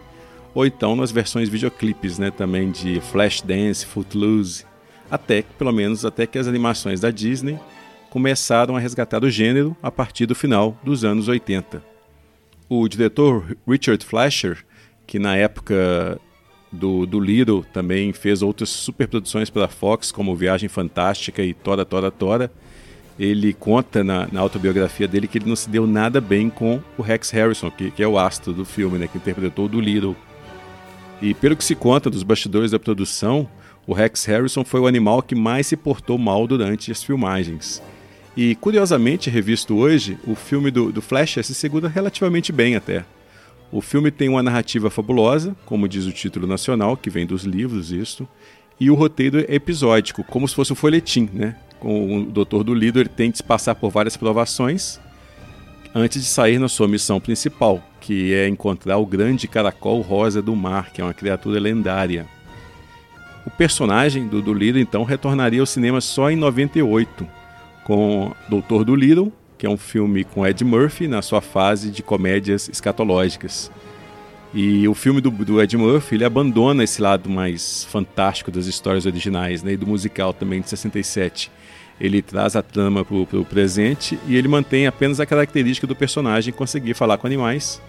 ou 0.53 0.67
então 0.67 0.95
nas 0.95 1.09
versões 1.09 1.49
videoclipes 1.49 2.19
né? 2.19 2.29
também 2.29 2.69
de 2.69 3.01
Flashdance, 3.01 3.87
Footloose 3.87 4.67
até 5.09 5.41
que, 5.41 5.53
pelo 5.53 5.71
menos 5.71 6.05
até 6.05 6.25
que 6.25 6.37
as 6.37 6.47
animações 6.47 6.99
da 6.99 7.11
Disney 7.11 7.59
começaram 8.09 8.75
a 8.75 8.79
resgatar 8.79 9.23
o 9.23 9.29
gênero 9.29 9.75
a 9.81 9.91
partir 9.91 10.25
do 10.25 10.35
final 10.35 10.77
dos 10.83 11.03
anos 11.03 11.27
80. 11.27 11.83
O 12.69 12.87
diretor 12.87 13.55
Richard 13.67 14.03
Fleischer, 14.05 14.65
que 15.05 15.19
na 15.19 15.35
época 15.35 16.19
do, 16.71 17.05
do 17.05 17.19
Little 17.19 17.63
também 17.73 18.11
fez 18.13 18.41
outras 18.41 18.69
superproduções 18.69 19.49
pela 19.49 19.67
Fox, 19.67 20.11
como 20.11 20.35
Viagem 20.35 20.69
Fantástica 20.69 21.41
e 21.41 21.53
Tora 21.53 21.85
Tora 21.85 22.11
Tora, 22.11 22.51
ele 23.19 23.53
conta 23.53 24.03
na, 24.03 24.27
na, 24.31 24.39
autobiografia 24.41 25.07
dele 25.07 25.27
que 25.27 25.39
ele 25.39 25.49
não 25.49 25.55
se 25.55 25.69
deu 25.69 25.87
nada 25.87 26.21
bem 26.21 26.49
com 26.49 26.79
o 26.97 27.01
Rex 27.01 27.31
Harrison, 27.31 27.71
que, 27.71 27.89
que 27.89 28.03
é 28.03 28.07
o 28.07 28.19
astro 28.19 28.53
do 28.53 28.63
filme, 28.63 28.99
né, 28.99 29.07
que 29.07 29.17
interpretou 29.17 29.65
o 29.65 29.69
do 29.69 29.81
Little. 29.81 30.15
E 31.19 31.33
pelo 31.33 31.55
que 31.55 31.63
se 31.63 31.73
conta 31.73 32.11
dos 32.11 32.21
bastidores 32.21 32.71
da 32.71 32.79
produção, 32.79 33.49
o 33.87 33.93
Rex 33.93 34.25
Harrison 34.25 34.65
foi 34.65 34.81
o 34.81 34.87
animal 34.87 35.23
que 35.23 35.33
mais 35.33 35.65
se 35.65 35.77
portou 35.77 36.17
mal 36.17 36.45
durante 36.45 36.91
as 36.91 37.01
filmagens. 37.01 37.81
E, 38.35 38.53
curiosamente, 38.55 39.29
revisto 39.29 39.77
hoje, 39.77 40.17
o 40.27 40.35
filme 40.35 40.69
do, 40.69 40.91
do 40.91 41.01
Flash 41.01 41.39
se 41.41 41.55
segura 41.55 41.87
relativamente 41.87 42.51
bem 42.51 42.75
até. 42.75 43.05
O 43.71 43.81
filme 43.81 44.11
tem 44.11 44.27
uma 44.27 44.43
narrativa 44.43 44.89
fabulosa, 44.89 45.55
como 45.65 45.87
diz 45.87 46.05
o 46.05 46.11
título 46.11 46.45
nacional, 46.45 46.97
que 46.97 47.09
vem 47.09 47.25
dos 47.25 47.43
livros, 47.45 47.91
isso, 47.91 48.27
e 48.79 48.91
o 48.91 48.93
roteiro 48.93 49.39
é 49.39 49.55
episódico, 49.55 50.23
como 50.23 50.47
se 50.47 50.53
fosse 50.53 50.71
um 50.71 50.75
folhetim, 50.75 51.29
né? 51.33 51.55
Com 51.79 52.17
o 52.17 52.25
doutor 52.25 52.63
do 52.63 52.73
Lido, 52.73 52.99
ele 52.99 53.09
tem 53.09 53.31
de 53.31 53.41
passar 53.41 53.73
por 53.75 53.89
várias 53.89 54.17
provações 54.17 54.99
antes 55.95 56.21
de 56.21 56.27
sair 56.27 56.59
na 56.59 56.67
sua 56.67 56.87
missão 56.87 57.19
principal, 57.19 57.81
que 58.01 58.33
é 58.33 58.47
encontrar 58.47 58.97
o 58.97 59.05
grande 59.05 59.47
caracol 59.47 60.01
rosa 60.01 60.41
do 60.41 60.55
mar, 60.55 60.91
que 60.91 61.01
é 61.01 61.03
uma 61.03 61.13
criatura 61.13 61.59
lendária. 61.59 62.27
O 63.47 63.49
personagem 63.49 64.27
do 64.27 64.41
Dolittle 64.41 64.81
então 64.81 65.05
retornaria 65.05 65.61
ao 65.61 65.65
cinema 65.65 66.01
só 66.01 66.29
em 66.29 66.35
98, 66.35 67.25
com 67.85 68.35
Doutor 68.49 68.83
Dolittle, 68.83 69.31
que 69.57 69.65
é 69.65 69.69
um 69.69 69.77
filme 69.77 70.25
com 70.25 70.45
Ed 70.45 70.65
Murphy 70.65 71.07
na 71.07 71.21
sua 71.21 71.39
fase 71.39 71.89
de 71.89 72.03
comédias 72.03 72.67
escatológicas. 72.67 73.71
E 74.53 74.85
o 74.85 74.93
filme 74.93 75.21
do, 75.21 75.31
do, 75.31 75.61
Ed 75.61 75.77
Murphy 75.77 76.15
ele 76.15 76.25
abandona 76.25 76.83
esse 76.83 77.01
lado 77.01 77.29
mais 77.29 77.85
fantástico 77.85 78.51
das 78.51 78.65
histórias 78.65 79.05
originais 79.05 79.63
né, 79.63 79.71
e 79.71 79.77
do 79.77 79.87
musical 79.87 80.33
também 80.33 80.59
de 80.59 80.67
67. 80.67 81.49
Ele 82.01 82.21
traz 82.21 82.53
a 82.57 82.61
trama 82.61 83.05
para 83.05 83.15
o 83.15 83.45
presente 83.45 84.19
e 84.27 84.35
ele 84.35 84.49
mantém 84.49 84.87
apenas 84.87 85.21
a 85.21 85.25
característica 85.25 85.87
do 85.87 85.95
personagem 85.95 86.53
conseguir 86.53 86.95
falar 86.95 87.17
com 87.17 87.25
animais 87.27 87.81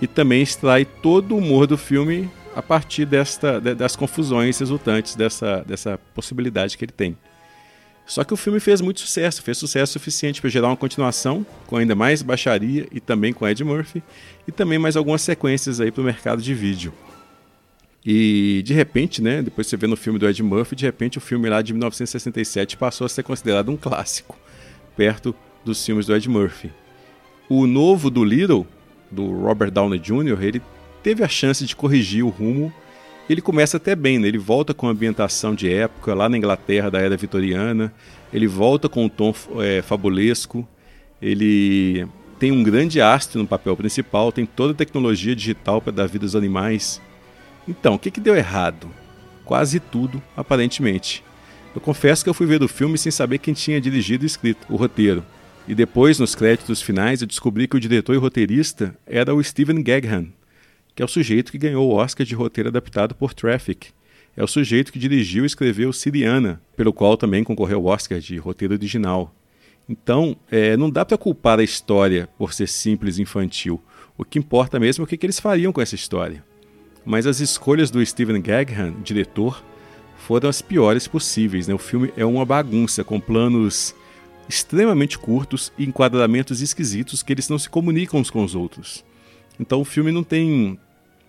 e 0.00 0.06
também 0.06 0.42
extrai 0.42 0.84
todo 0.84 1.34
o 1.34 1.38
humor 1.38 1.66
do 1.66 1.76
filme 1.76 2.30
a 2.56 2.62
partir 2.62 3.04
desta, 3.04 3.60
das 3.60 3.94
confusões 3.94 4.58
resultantes 4.58 5.14
dessa, 5.14 5.62
dessa 5.66 6.00
possibilidade 6.14 6.78
que 6.78 6.86
ele 6.86 6.92
tem. 6.92 7.14
Só 8.06 8.24
que 8.24 8.32
o 8.32 8.36
filme 8.36 8.58
fez 8.60 8.80
muito 8.80 9.00
sucesso, 9.00 9.42
fez 9.42 9.58
sucesso 9.58 9.92
suficiente 9.92 10.40
para 10.40 10.48
gerar 10.48 10.68
uma 10.68 10.76
continuação, 10.76 11.44
com 11.66 11.76
ainda 11.76 11.94
mais 11.94 12.22
baixaria 12.22 12.86
e 12.90 12.98
também 12.98 13.34
com 13.34 13.46
Ed 13.46 13.62
Murphy, 13.62 14.02
e 14.48 14.52
também 14.52 14.78
mais 14.78 14.96
algumas 14.96 15.20
sequências 15.20 15.82
aí 15.82 15.90
para 15.90 16.00
o 16.00 16.04
mercado 16.04 16.40
de 16.40 16.54
vídeo. 16.54 16.94
E 18.04 18.62
de 18.64 18.72
repente, 18.72 19.20
né, 19.20 19.42
depois 19.42 19.66
você 19.66 19.76
vê 19.76 19.86
no 19.86 19.96
filme 19.96 20.18
do 20.18 20.26
Ed 20.26 20.42
Murphy, 20.42 20.76
de 20.76 20.86
repente 20.86 21.18
o 21.18 21.20
filme 21.20 21.50
lá 21.50 21.60
de 21.60 21.74
1967 21.74 22.78
passou 22.78 23.04
a 23.04 23.08
ser 23.08 23.22
considerado 23.22 23.70
um 23.70 23.76
clássico, 23.76 24.38
perto 24.96 25.34
dos 25.62 25.84
filmes 25.84 26.06
do 26.06 26.16
Ed 26.16 26.26
Murphy. 26.26 26.72
O 27.50 27.66
novo 27.66 28.08
do 28.08 28.24
Little, 28.24 28.66
do 29.10 29.26
Robert 29.42 29.70
Downey 29.70 29.98
Jr., 29.98 30.42
ele 30.42 30.62
teve 31.06 31.22
a 31.22 31.28
chance 31.28 31.64
de 31.64 31.76
corrigir 31.76 32.24
o 32.24 32.28
rumo. 32.28 32.72
Ele 33.30 33.40
começa 33.40 33.76
até 33.76 33.94
bem, 33.94 34.18
né? 34.18 34.26
ele 34.26 34.38
volta 34.38 34.74
com 34.74 34.88
a 34.88 34.90
ambientação 34.90 35.54
de 35.54 35.72
época, 35.72 36.12
lá 36.12 36.28
na 36.28 36.36
Inglaterra 36.36 36.90
da 36.90 36.98
era 36.98 37.16
vitoriana, 37.16 37.94
ele 38.32 38.48
volta 38.48 38.88
com 38.88 39.04
um 39.04 39.08
tom 39.08 39.32
é, 39.60 39.82
fabulesco, 39.82 40.66
ele 41.22 42.08
tem 42.40 42.50
um 42.50 42.60
grande 42.60 43.00
astro 43.00 43.40
no 43.40 43.46
papel 43.46 43.76
principal, 43.76 44.32
tem 44.32 44.44
toda 44.44 44.72
a 44.72 44.74
tecnologia 44.74 45.36
digital 45.36 45.80
para 45.80 45.92
dar 45.92 46.08
vida 46.08 46.24
aos 46.24 46.34
animais. 46.34 47.00
Então, 47.68 47.94
o 47.94 47.98
que, 48.00 48.10
que 48.10 48.18
deu 48.18 48.34
errado? 48.34 48.90
Quase 49.44 49.78
tudo, 49.78 50.20
aparentemente. 50.36 51.22
Eu 51.72 51.80
confesso 51.80 52.24
que 52.24 52.30
eu 52.30 52.34
fui 52.34 52.48
ver 52.48 52.64
o 52.64 52.68
filme 52.68 52.98
sem 52.98 53.12
saber 53.12 53.38
quem 53.38 53.54
tinha 53.54 53.80
dirigido 53.80 54.24
e 54.24 54.26
escrito 54.26 54.66
o 54.68 54.74
roteiro. 54.74 55.24
E 55.68 55.74
depois, 55.74 56.18
nos 56.18 56.34
créditos 56.34 56.82
finais, 56.82 57.20
eu 57.20 57.28
descobri 57.28 57.68
que 57.68 57.76
o 57.76 57.80
diretor 57.80 58.12
e 58.12 58.18
roteirista 58.18 58.96
era 59.06 59.32
o 59.32 59.42
Steven 59.42 59.80
Gaghan, 59.84 60.32
que 60.96 61.02
é 61.02 61.04
o 61.04 61.08
sujeito 61.08 61.52
que 61.52 61.58
ganhou 61.58 61.86
o 61.86 61.94
Oscar 61.94 62.26
de 62.26 62.34
roteiro 62.34 62.70
adaptado 62.70 63.14
por 63.14 63.34
Traffic. 63.34 63.88
É 64.34 64.42
o 64.42 64.48
sujeito 64.48 64.90
que 64.90 64.98
dirigiu 64.98 65.44
e 65.44 65.46
escreveu 65.46 65.92
Siriana, 65.92 66.60
pelo 66.74 66.90
qual 66.90 67.18
também 67.18 67.44
concorreu 67.44 67.78
ao 67.78 67.84
Oscar 67.84 68.18
de 68.18 68.38
roteiro 68.38 68.72
original. 68.72 69.34
Então, 69.86 70.34
é, 70.50 70.74
não 70.74 70.88
dá 70.90 71.04
para 71.04 71.18
culpar 71.18 71.60
a 71.60 71.62
história 71.62 72.26
por 72.38 72.54
ser 72.54 72.66
simples 72.66 73.18
e 73.18 73.22
infantil. 73.22 73.80
O 74.16 74.24
que 74.24 74.38
importa 74.38 74.80
mesmo 74.80 75.02
é 75.02 75.04
o 75.04 75.06
que, 75.06 75.18
que 75.18 75.26
eles 75.26 75.38
fariam 75.38 75.70
com 75.70 75.82
essa 75.82 75.94
história. 75.94 76.42
Mas 77.04 77.26
as 77.26 77.40
escolhas 77.40 77.90
do 77.90 78.04
Steven 78.04 78.40
Gaghan, 78.40 78.94
diretor, 79.04 79.62
foram 80.16 80.48
as 80.48 80.62
piores 80.62 81.06
possíveis. 81.06 81.68
Né? 81.68 81.74
O 81.74 81.78
filme 81.78 82.10
é 82.16 82.24
uma 82.24 82.44
bagunça, 82.46 83.04
com 83.04 83.20
planos 83.20 83.94
extremamente 84.48 85.18
curtos 85.18 85.70
e 85.76 85.84
enquadramentos 85.84 86.62
esquisitos 86.62 87.22
que 87.22 87.34
eles 87.34 87.50
não 87.50 87.58
se 87.58 87.68
comunicam 87.68 88.18
uns 88.18 88.30
com 88.30 88.42
os 88.42 88.54
outros. 88.54 89.04
Então 89.60 89.80
o 89.80 89.84
filme 89.84 90.12
não 90.12 90.22
tem 90.22 90.78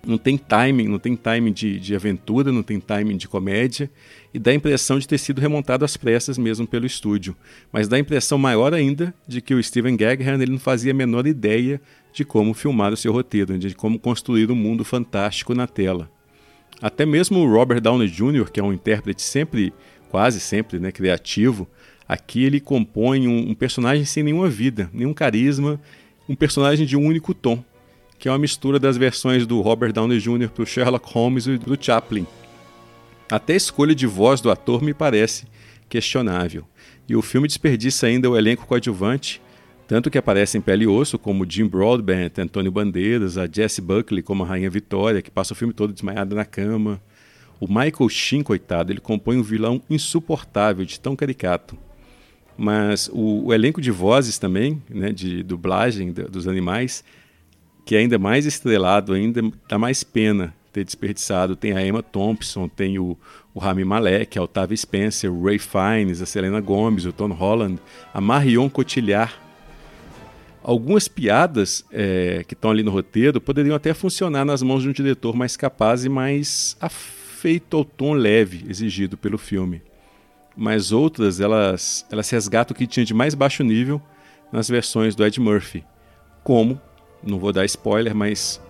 não 0.06 0.18
tem 0.18 0.38
timing, 0.38 0.88
não 0.88 1.00
tem 1.00 1.16
timing 1.16 1.52
de, 1.52 1.80
de 1.80 1.96
aventura, 1.96 2.52
não 2.52 2.64
tem 2.64 2.80
timing 2.80 3.18
de 3.18 3.28
comédia, 3.28 3.90
e 4.34 4.40
dá 4.40 4.52
a 4.52 4.54
impressão 4.54 5.00
de 5.00 5.08
ter 5.08 5.18
sido 5.18 5.42
remontado 5.42 5.84
às 5.84 5.98
pressas 5.98 6.38
mesmo 6.38 6.68
pelo 6.68 6.86
estúdio. 6.86 7.36
Mas 7.72 7.88
dá 7.88 7.98
a 7.98 8.00
impressão 8.00 8.38
maior 8.38 8.74
ainda 8.74 9.14
de 9.28 9.42
que 9.42 9.54
o 9.54 9.62
Steven 9.62 9.98
Gaghan 9.98 10.42
ele 10.42 10.52
não 10.52 10.60
fazia 10.60 10.92
a 10.92 10.96
menor 10.96 11.28
ideia 11.28 11.82
de 12.14 12.24
como 12.24 12.54
filmar 12.54 12.94
o 12.94 12.98
seu 12.98 13.12
roteiro, 13.12 13.58
de 13.58 13.76
como 13.76 14.00
construir 14.00 14.50
um 14.52 14.56
mundo 14.56 14.86
fantástico 14.86 15.54
na 15.54 15.68
tela. 15.68 16.10
Até 16.82 17.06
mesmo 17.06 17.40
o 17.40 17.52
Robert 17.52 17.82
Downey 17.82 18.08
Jr., 18.08 18.52
que 18.52 18.60
é 18.60 18.64
um 18.64 18.74
intérprete 18.74 19.22
sempre, 19.22 19.74
quase 20.10 20.40
sempre, 20.40 20.80
né, 20.80 20.92
criativo, 20.92 21.68
aqui 22.08 22.44
ele 22.44 22.60
compõe 22.60 23.28
um, 23.28 23.50
um 23.50 23.56
personagem 23.56 24.06
sem 24.06 24.24
nenhuma 24.24 24.50
vida, 24.50 24.90
nenhum 24.94 25.14
carisma, 25.14 25.80
um 26.30 26.36
personagem 26.36 26.86
de 26.86 26.96
um 26.96 27.04
único 27.06 27.34
tom 27.34 27.64
que 28.20 28.28
é 28.28 28.32
uma 28.32 28.38
mistura 28.38 28.80
das 28.80 28.98
versões 28.98 29.46
do 29.46 29.62
Robert 29.62 29.94
Downey 29.94 30.20
Jr. 30.20 30.50
para 30.50 30.64
o 30.64 30.66
Sherlock 30.66 31.12
Holmes 31.12 31.46
e 31.48 31.58
do 31.58 31.78
Chaplin. 31.80 32.26
Até 33.30 33.54
a 33.54 33.58
escolha 33.58 33.94
de 33.94 34.08
voz 34.08 34.42
do 34.42 34.50
ator 34.50 34.82
me 34.82 34.94
parece 34.94 35.46
questionável. 35.90 36.66
E 37.08 37.16
o 37.16 37.22
filme 37.22 37.48
desperdiça 37.48 38.08
ainda 38.08 38.30
o 38.30 38.38
elenco 38.38 38.66
coadjuvante, 38.66 39.42
tanto 39.88 40.10
que 40.10 40.18
aparecem 40.18 40.60
pele 40.60 40.84
e 40.84 40.88
osso, 40.88 41.18
como 41.18 41.50
Jim 41.50 41.66
Broadbent, 41.66 42.38
Antônio 42.40 42.72
Bandeiras, 42.72 43.38
a 43.38 43.48
Jessie 43.48 43.82
Buckley 43.82 44.22
como 44.22 44.44
a 44.44 44.48
Rainha 44.48 44.70
Vitória, 44.70 45.22
que 45.22 45.32
passa 45.32 45.54
o 45.54 45.56
filme 45.56 45.74
todo 45.74 45.94
desmaiada 45.94 46.36
na 46.36 46.44
cama. 46.44 47.02
O 47.60 47.68
Michael 47.68 48.10
Sheen, 48.10 48.44
coitado, 48.44 48.92
ele 48.92 49.00
compõe 49.00 49.38
um 49.38 49.44
vilão 49.44 49.82
insuportável, 49.90 50.84
de 50.84 51.00
tão 51.00 51.16
caricato. 51.16 51.78
Mas 52.58 53.10
o, 53.14 53.46
o 53.46 53.54
elenco 53.54 53.80
de 53.80 53.92
vozes 53.92 54.38
também, 54.38 54.82
né, 54.90 55.12
de 55.12 55.44
dublagem 55.44 56.12
dos 56.12 56.48
animais, 56.48 57.04
que 57.88 57.96
é 57.96 58.00
ainda 58.00 58.20
mais 58.20 58.46
estrelado, 58.46 59.14
ainda 59.14 59.42
dá 59.66 59.80
mais 59.80 60.04
pena 60.04 60.54
ter 60.74 60.84
desperdiçado. 60.84 61.56
Tem 61.56 61.72
a 61.72 61.84
Emma 61.84 62.04
Thompson, 62.04 62.68
tem 62.68 63.00
o, 63.00 63.18
o 63.54 63.60
Rami 63.60 63.86
Malek, 63.86 64.38
a 64.38 64.44
Octavia 64.44 64.76
Spencer, 64.76 65.32
o 65.32 65.46
Ray 65.46 65.58
Fiennes, 65.58 66.22
a 66.22 66.26
Selena 66.26 66.60
Gomez, 66.60 67.06
o 67.06 67.14
Tom 67.14 67.30
Holland, 67.30 67.80
a 68.14 68.20
Marion 68.20 68.70
Cotillard. 68.70 69.34
Algumas 70.62 71.08
piadas 71.08 71.86
é, 71.90 72.44
que 72.46 72.54
estão 72.54 72.72
ali 72.72 72.84
no 72.84 72.92
roteiro 72.92 73.40
poderiam 73.40 73.74
até 73.74 73.94
funcionar 73.94 74.44
nas 74.44 74.62
mãos 74.62 74.84
de 74.84 74.90
um 74.90 74.92
diretor 74.92 75.34
mais 75.34 75.56
capaz 75.56 76.04
e 76.04 76.10
mais 76.10 76.76
afeito 76.82 77.78
ao 77.78 77.86
tom 77.86 78.12
leve 78.12 78.66
exigido 78.70 79.16
pelo 79.16 79.38
filme. 79.38 79.82
Mas 80.58 80.92
outras, 80.92 81.40
elas, 81.40 82.06
elas 82.12 82.30
resgatam 82.30 82.76
o 82.76 82.78
que 82.78 82.86
tinha 82.86 83.06
de 83.06 83.14
mais 83.14 83.34
baixo 83.34 83.64
nível 83.64 84.02
nas 84.52 84.68
versões 84.68 85.16
do 85.16 85.26
Ed 85.26 85.40
Murphy, 85.40 85.86
como 86.44 86.82
não 87.24 87.40
vou 87.40 87.52
dar 87.52 87.66
spoiler, 87.66 88.16
mas 88.16 88.62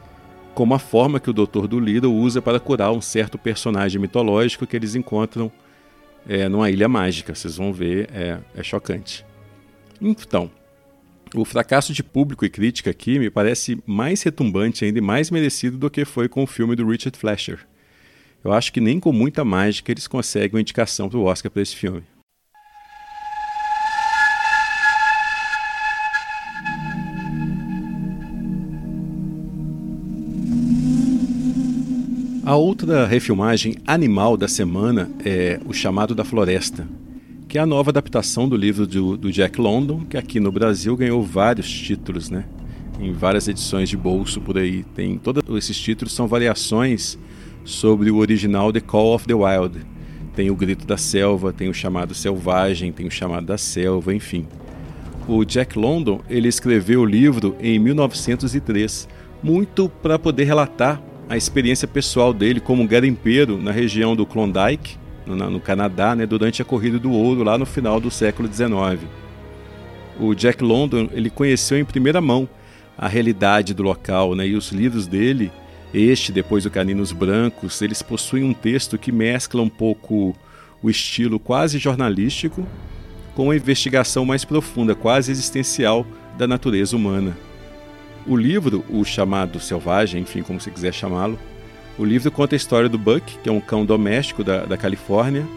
como 0.54 0.74
a 0.74 0.80
forma 0.80 1.20
que 1.20 1.30
o 1.30 1.34
Doutor 1.34 1.68
Dolittle 1.68 2.14
usa 2.14 2.42
para 2.42 2.60
curar 2.60 2.92
um 2.92 3.02
certo 3.02 3.38
personagem 3.38 4.02
mitológico 4.02 4.66
que 4.66 4.76
eles 4.76 4.96
encontram 4.96 5.52
é, 6.28 6.50
numa 6.50 6.70
ilha 6.70 6.90
mágica. 6.90 7.34
Vocês 7.34 7.58
vão 7.58 7.72
ver, 7.72 8.10
é, 8.12 8.40
é 8.56 8.64
chocante. 8.64 9.26
Então, 10.02 10.50
o 11.36 11.46
fracasso 11.46 11.94
de 11.94 12.04
público 12.04 12.46
e 12.46 12.50
crítica 12.50 12.90
aqui 12.90 13.20
me 13.20 13.30
parece 13.30 13.82
mais 13.86 14.22
retumbante 14.24 14.86
ainda 14.86 15.00
e 15.00 15.02
mais 15.02 15.30
merecido 15.30 15.78
do 15.78 15.90
que 15.90 16.06
foi 16.06 16.28
com 16.28 16.44
o 16.44 16.48
filme 16.48 16.76
do 16.76 16.88
Richard 16.88 17.18
Fleischer. 17.18 17.60
Eu 18.44 18.54
acho 18.54 18.72
que 18.72 18.80
nem 18.80 19.00
com 19.00 19.12
muita 19.12 19.44
mágica 19.44 19.92
eles 19.92 20.08
conseguem 20.08 20.56
uma 20.56 20.62
indicação 20.62 21.10
para 21.10 21.18
o 21.18 21.24
Oscar 21.24 21.52
para 21.52 21.62
esse 21.62 21.76
filme. 21.76 22.04
A 32.48 32.56
outra 32.56 33.06
refilmagem 33.06 33.76
animal 33.86 34.38
da 34.38 34.48
semana 34.48 35.12
é 35.26 35.60
O 35.66 35.74
Chamado 35.74 36.16
da 36.16 36.24
Floresta, 36.24 36.88
que 37.46 37.58
é 37.58 37.62
a 37.62 37.66
nova 37.66 37.90
adaptação 37.90 38.48
do 38.48 38.56
livro 38.56 38.88
do, 38.88 39.18
do, 39.18 39.30
Jack 39.30 39.60
London, 39.60 40.06
que 40.06 40.16
aqui 40.16 40.40
no 40.40 40.50
Brasil 40.50 40.96
ganhou 40.96 41.22
vários 41.22 41.70
títulos, 41.70 42.30
né? 42.30 42.46
Em 43.02 43.12
várias 43.12 43.50
edições 43.50 43.90
de 43.90 43.98
bolso 43.98 44.40
por 44.40 44.58
aí. 44.58 44.86
Tem 44.96 45.18
todos 45.18 45.44
esses 45.58 45.78
títulos 45.78 46.14
são 46.14 46.26
variações 46.26 47.20
sobre 47.66 48.10
o 48.10 48.16
original 48.16 48.72
The 48.72 48.80
Call 48.80 49.14
of 49.14 49.28
the 49.28 49.34
Wild. 49.34 49.86
Tem 50.34 50.50
o 50.50 50.56
Grito 50.56 50.88
da 50.88 50.96
Selva, 50.96 51.52
tem 51.52 51.68
o 51.68 51.74
Chamado 51.74 52.16
Selvagem, 52.16 52.94
tem 52.94 53.08
o 53.08 53.12
Chamado 53.12 53.46
da 53.46 53.58
Selva, 53.58 54.16
enfim. 54.16 54.48
O 55.28 55.44
Jack 55.44 55.78
London 55.78 56.22
ele 56.30 56.48
escreveu 56.48 57.02
o 57.02 57.06
livro 57.06 57.58
em 57.60 57.78
1903, 57.78 59.06
muito 59.44 59.90
para 60.02 60.18
poder 60.18 60.46
relatar 60.46 61.02
a 61.30 61.36
experiência 61.36 61.88
pessoal 61.88 62.34
dele 62.34 62.60
como 62.60 62.88
garimpeiro 62.88 63.62
na 63.62 63.72
região 63.72 64.16
do 64.16 64.26
Klondike, 64.26 64.98
no, 65.26 65.60
Canadá, 65.60 66.16
né, 66.16 66.26
durante 66.26 66.62
a 66.62 66.66
corrida 66.66 66.98
do 66.98 67.12
ouro 67.12 67.44
lá 67.44 67.58
no 67.58 67.66
final 67.66 68.00
do 68.00 68.10
século 68.10 68.48
XIX. 68.52 69.02
O 70.20 70.34
Jack 70.34 70.64
London 70.64 71.10
ele 71.12 71.30
conheceu 71.30 71.78
em 71.78 71.84
primeira 71.84 72.22
mão 72.22 72.48
a 72.98 73.08
realidade 73.08 73.74
do 73.74 73.84
local, 73.84 74.36
né, 74.36 74.48
e 74.48 74.56
os 74.56 74.72
livros 74.72 75.06
dele, 75.06 75.52
este 75.94 76.32
depois 76.32 76.66
o 76.66 76.72
Caninos 76.72 77.12
Brancos, 77.12 77.82
eles 77.82 78.02
possuem 78.02 78.44
um 78.44 78.54
texto 78.54 78.98
que 78.98 79.12
mescla 79.12 79.62
um 79.62 79.70
pouco 79.70 80.36
o 80.82 80.90
estilo 80.90 81.40
quase 81.40 81.78
jornalístico 81.78 82.66
com 83.36 83.46
uma 83.46 83.56
investigação 83.56 84.26
mais 84.26 84.46
profunda, 84.46 84.96
quase 84.96 85.32
existencial 85.32 86.08
da 86.38 86.48
natureza 86.48 86.96
humana. 86.96 87.38
O 88.28 88.36
livro, 88.36 88.84
o 88.90 89.06
chamado 89.06 89.58
Selvagem, 89.58 90.22
enfim, 90.22 90.42
como 90.42 90.60
você 90.60 90.70
quiser 90.70 90.94
chamá-lo, 90.94 91.40
o 91.98 92.04
livro 92.04 92.30
conta 92.30 92.56
a 92.56 92.58
história 92.58 92.90
do 92.90 92.98
Buck, 92.98 93.38
que 93.42 93.48
é 93.48 93.52
um 93.52 93.62
cão 93.62 93.86
doméstico 93.86 94.44
da, 94.44 94.66
da 94.66 94.76
Califórnia, 94.76 95.48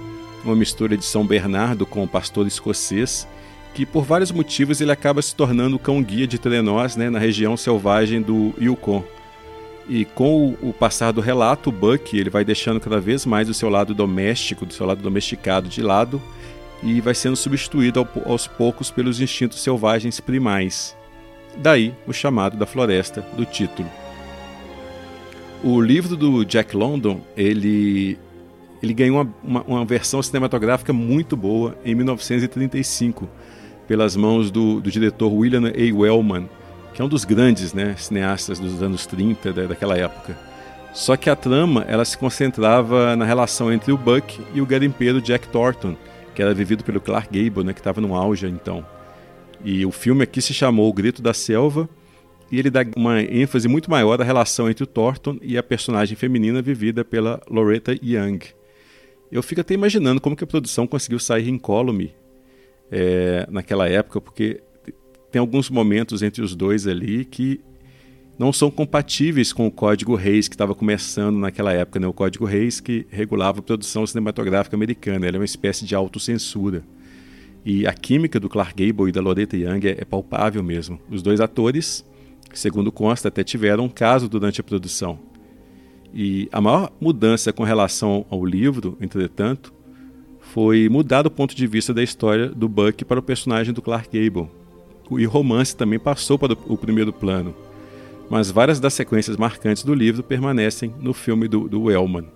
uma 0.44 0.54
mistura 0.54 0.96
de 0.96 1.04
São 1.04 1.26
Bernardo 1.26 1.84
com 1.84 2.04
o 2.04 2.08
pastor 2.08 2.46
escocês, 2.46 3.26
que 3.74 3.84
por 3.84 4.04
vários 4.04 4.30
motivos 4.30 4.80
ele 4.80 4.92
acaba 4.92 5.20
se 5.20 5.34
tornando 5.34 5.74
o 5.74 5.78
cão-guia 5.80 6.28
de 6.28 6.38
trenós 6.38 6.94
né, 6.94 7.10
na 7.10 7.18
região 7.18 7.56
selvagem 7.56 8.22
do 8.22 8.54
Yukon. 8.60 9.04
E 9.88 10.04
com 10.04 10.54
o, 10.62 10.68
o, 10.68 10.72
passar 10.72 11.10
do 11.10 11.20
relato, 11.20 11.70
o 11.70 11.72
Buck 11.72 12.16
ele 12.16 12.30
vai 12.30 12.44
deixando 12.44 12.78
cada 12.78 13.00
vez 13.00 13.26
mais 13.26 13.48
o 13.48 13.54
seu 13.54 13.68
lado 13.68 13.92
doméstico, 13.92 14.64
do 14.64 14.72
seu 14.72 14.86
lado 14.86 15.02
domesticado 15.02 15.68
de 15.68 15.82
lado, 15.82 16.22
e 16.84 17.00
vai 17.00 17.16
sendo 17.16 17.34
substituído 17.34 17.98
ao, 17.98 18.08
aos 18.32 18.46
poucos 18.46 18.92
pelos 18.92 19.20
instintos 19.20 19.60
selvagens 19.60 20.20
primais. 20.20 20.96
Daí 21.56 21.94
o 22.06 22.12
chamado 22.12 22.56
da 22.56 22.66
floresta 22.66 23.24
do 23.36 23.44
título. 23.44 23.88
O 25.62 25.80
livro 25.80 26.16
do 26.16 26.44
Jack 26.44 26.74
London, 26.74 27.20
ele, 27.36 28.18
ele 28.82 28.94
ganhou 28.94 29.20
uma, 29.20 29.34
uma, 29.44 29.62
uma 29.62 29.84
versão 29.84 30.22
cinematográfica 30.22 30.92
muito 30.92 31.36
boa 31.36 31.76
em 31.84 31.94
1935, 31.94 33.28
pelas 33.86 34.16
mãos 34.16 34.50
do, 34.50 34.80
do 34.80 34.90
diretor 34.90 35.30
William 35.30 35.68
A. 35.68 35.94
Wellman, 35.94 36.48
que 36.94 37.02
é 37.02 37.04
um 37.04 37.08
dos 37.08 37.26
grandes 37.26 37.74
né, 37.74 37.94
cineastas 37.98 38.58
dos 38.58 38.82
anos 38.82 39.04
30 39.04 39.52
da, 39.52 39.66
daquela 39.66 39.98
época. 39.98 40.38
Só 40.94 41.16
que 41.16 41.28
a 41.28 41.36
trama 41.36 41.84
ela 41.86 42.04
se 42.04 42.16
concentrava 42.16 43.14
na 43.14 43.24
relação 43.24 43.72
entre 43.72 43.92
o 43.92 43.98
Buck 43.98 44.40
e 44.54 44.60
o 44.60 44.66
garimpeiro 44.66 45.20
Jack 45.20 45.46
Thornton, 45.48 45.94
que 46.34 46.40
era 46.40 46.54
vivido 46.54 46.82
pelo 46.82 47.00
Clark 47.00 47.28
Gable, 47.28 47.64
né, 47.64 47.72
que 47.72 47.80
estava 47.80 48.00
no 48.00 48.14
auge 48.14 48.46
então. 48.46 48.84
E 49.64 49.84
o 49.84 49.90
filme 49.90 50.22
aqui 50.22 50.40
se 50.40 50.54
chamou 50.54 50.88
O 50.88 50.92
Grito 50.92 51.20
da 51.20 51.34
Selva, 51.34 51.88
e 52.50 52.58
ele 52.58 52.70
dá 52.70 52.84
uma 52.96 53.22
ênfase 53.22 53.68
muito 53.68 53.90
maior 53.90 54.20
à 54.20 54.24
relação 54.24 54.68
entre 54.68 54.82
o 54.82 54.86
Thornton 54.86 55.38
e 55.40 55.56
a 55.56 55.62
personagem 55.62 56.16
feminina 56.16 56.60
vivida 56.60 57.04
pela 57.04 57.40
Loretta 57.48 57.92
Young. 57.92 58.40
Eu 59.30 59.42
fico 59.42 59.60
até 59.60 59.74
imaginando 59.74 60.20
como 60.20 60.34
que 60.34 60.42
a 60.42 60.46
produção 60.46 60.86
conseguiu 60.86 61.20
sair 61.20 61.48
incólume 61.48 62.12
é, 62.90 63.46
naquela 63.48 63.88
época, 63.88 64.20
porque 64.20 64.60
tem 65.30 65.38
alguns 65.38 65.70
momentos 65.70 66.22
entre 66.22 66.42
os 66.42 66.56
dois 66.56 66.88
ali 66.88 67.24
que 67.24 67.60
não 68.36 68.52
são 68.52 68.70
compatíveis 68.70 69.52
com 69.52 69.66
o 69.66 69.70
Código 69.70 70.16
Reis 70.16 70.48
que 70.48 70.54
estava 70.54 70.74
começando 70.74 71.38
naquela 71.38 71.72
época, 71.72 72.00
né? 72.00 72.06
o 72.06 72.12
Código 72.12 72.46
Reis 72.46 72.80
que 72.80 73.06
regulava 73.10 73.60
a 73.60 73.62
produção 73.62 74.04
cinematográfica 74.06 74.74
americana, 74.74 75.28
ele 75.28 75.36
é 75.36 75.40
uma 75.40 75.44
espécie 75.44 75.84
de 75.84 75.94
autocensura. 75.94 76.82
E 77.64 77.86
a 77.86 77.92
química 77.92 78.40
do 78.40 78.48
Clark 78.48 78.74
Gable 78.74 79.08
e 79.08 79.12
da 79.12 79.20
Loretta 79.20 79.56
Young 79.56 79.86
é, 79.86 79.96
é 80.00 80.04
palpável 80.04 80.62
mesmo. 80.62 80.98
Os 81.10 81.22
dois 81.22 81.40
atores, 81.40 82.04
segundo 82.54 82.90
consta, 82.90 83.28
até 83.28 83.44
tiveram 83.44 83.84
um 83.84 83.88
caso 83.88 84.28
durante 84.28 84.60
a 84.60 84.64
produção. 84.64 85.18
E 86.12 86.48
a 86.50 86.60
maior 86.60 86.90
mudança 87.00 87.52
com 87.52 87.62
relação 87.62 88.24
ao 88.30 88.44
livro, 88.44 88.96
entretanto, 89.00 89.72
foi 90.40 90.88
mudar 90.88 91.26
o 91.26 91.30
ponto 91.30 91.54
de 91.54 91.66
vista 91.66 91.92
da 91.92 92.02
história 92.02 92.48
do 92.48 92.68
Buck 92.68 93.04
para 93.04 93.20
o 93.20 93.22
personagem 93.22 93.74
do 93.74 93.82
Clark 93.82 94.08
Gable. 94.08 94.48
E 95.12 95.26
o 95.26 95.30
romance 95.30 95.76
também 95.76 95.98
passou 95.98 96.38
para 96.38 96.54
o 96.54 96.78
primeiro 96.78 97.12
plano. 97.12 97.54
Mas 98.28 98.50
várias 98.50 98.80
das 98.80 98.94
sequências 98.94 99.36
marcantes 99.36 99.82
do 99.82 99.92
livro 99.92 100.22
permanecem 100.22 100.94
no 101.00 101.12
filme 101.12 101.46
do, 101.46 101.68
do 101.68 101.82
Wellman. 101.82 102.26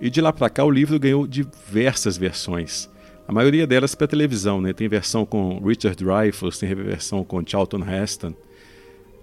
E 0.00 0.08
de 0.08 0.20
lá 0.20 0.32
para 0.32 0.48
cá 0.48 0.64
o 0.64 0.70
livro 0.70 0.98
ganhou 0.98 1.26
diversas 1.26 2.16
versões 2.16 2.88
a 3.26 3.32
maioria 3.32 3.66
delas 3.66 3.94
para 3.94 4.06
televisão, 4.06 4.60
né? 4.60 4.72
Tem 4.72 4.88
versão 4.88 5.26
com 5.26 5.58
Richard 5.58 6.02
Dreyfuss, 6.02 6.58
tem 6.58 6.74
versão 6.74 7.24
com 7.24 7.42
Charlton 7.44 7.82
Heston. 7.84 8.34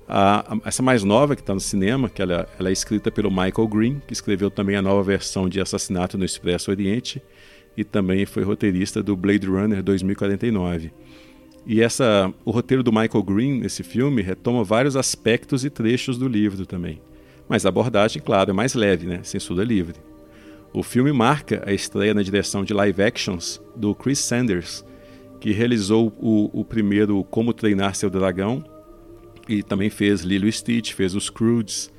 A, 0.08 0.54
a, 0.54 0.60
essa 0.66 0.84
mais 0.84 1.04
nova 1.04 1.36
que 1.36 1.42
está 1.42 1.54
no 1.54 1.60
cinema, 1.60 2.10
que 2.10 2.22
ela, 2.22 2.48
ela, 2.60 2.70
é 2.70 2.72
escrita 2.72 3.10
pelo 3.10 3.30
Michael 3.30 3.68
Green, 3.68 4.02
que 4.06 4.14
escreveu 4.14 4.52
também 4.52 4.76
a 4.76 4.82
nova 4.82 5.02
versão 5.02 5.48
de 5.48 5.62
Assassinato 5.62 6.18
no 6.18 6.26
Expresso 6.26 6.70
Oriente 6.70 7.22
e 7.76 7.84
também 7.84 8.26
foi 8.26 8.44
roteirista 8.44 9.02
do 9.02 9.16
Blade 9.16 9.48
Runner 9.48 9.82
2049. 9.82 10.92
E 11.66 11.82
essa, 11.82 12.32
o 12.44 12.52
roteiro 12.52 12.84
do 12.84 12.92
Michael 12.92 13.24
Green 13.24 13.62
nesse 13.62 13.84
filme 13.84 14.22
retoma 14.22 14.64
vários 14.64 14.98
aspectos 14.98 15.64
e 15.64 15.70
trechos 15.70 16.18
do 16.18 16.28
livro 16.28 16.66
também. 16.66 17.02
Mas 17.48 17.66
a 17.66 17.70
abordagem, 17.70 18.22
claro, 18.22 18.52
é 18.52 18.54
mais 18.54 18.74
leve, 18.74 19.08
né? 19.08 19.22
censura 19.24 19.64
livre. 19.64 19.96
O 20.74 20.82
filme 20.82 21.12
marca 21.12 21.62
a 21.68 21.72
estreia 21.72 22.16
na 22.16 22.24
direção 22.24 22.64
de 22.64 22.74
live 22.74 23.04
actions 23.04 23.62
do 23.76 23.94
Chris 23.94 24.18
Sanders, 24.18 24.84
que 25.40 25.52
realizou 25.52 26.12
o, 26.20 26.50
o 26.52 26.66
primeiro 26.66 27.24
Como 27.26 27.54
Treinar 27.54 27.94
Seu 27.94 28.10
Dragão 28.10 28.64
e 29.48 29.62
também 29.62 29.92
fez 29.92 30.22
Lilo 30.22 30.52
Stitch, 30.52 30.94
fez 30.94 31.14
os 31.14 31.30
Croods. 31.30 31.94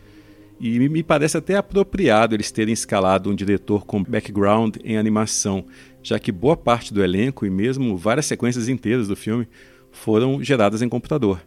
E 0.58 0.76
me 0.88 1.04
parece 1.04 1.36
até 1.36 1.54
apropriado 1.54 2.34
eles 2.34 2.50
terem 2.50 2.74
escalado 2.74 3.30
um 3.30 3.34
diretor 3.34 3.86
com 3.86 4.02
background 4.02 4.76
em 4.82 4.98
animação, 4.98 5.64
já 6.02 6.18
que 6.18 6.32
boa 6.32 6.56
parte 6.56 6.92
do 6.92 7.04
elenco 7.04 7.46
e 7.46 7.50
mesmo 7.50 7.96
várias 7.96 8.26
sequências 8.26 8.68
inteiras 8.68 9.06
do 9.06 9.14
filme 9.14 9.46
foram 9.92 10.42
geradas 10.42 10.82
em 10.82 10.88
computador. 10.88 11.40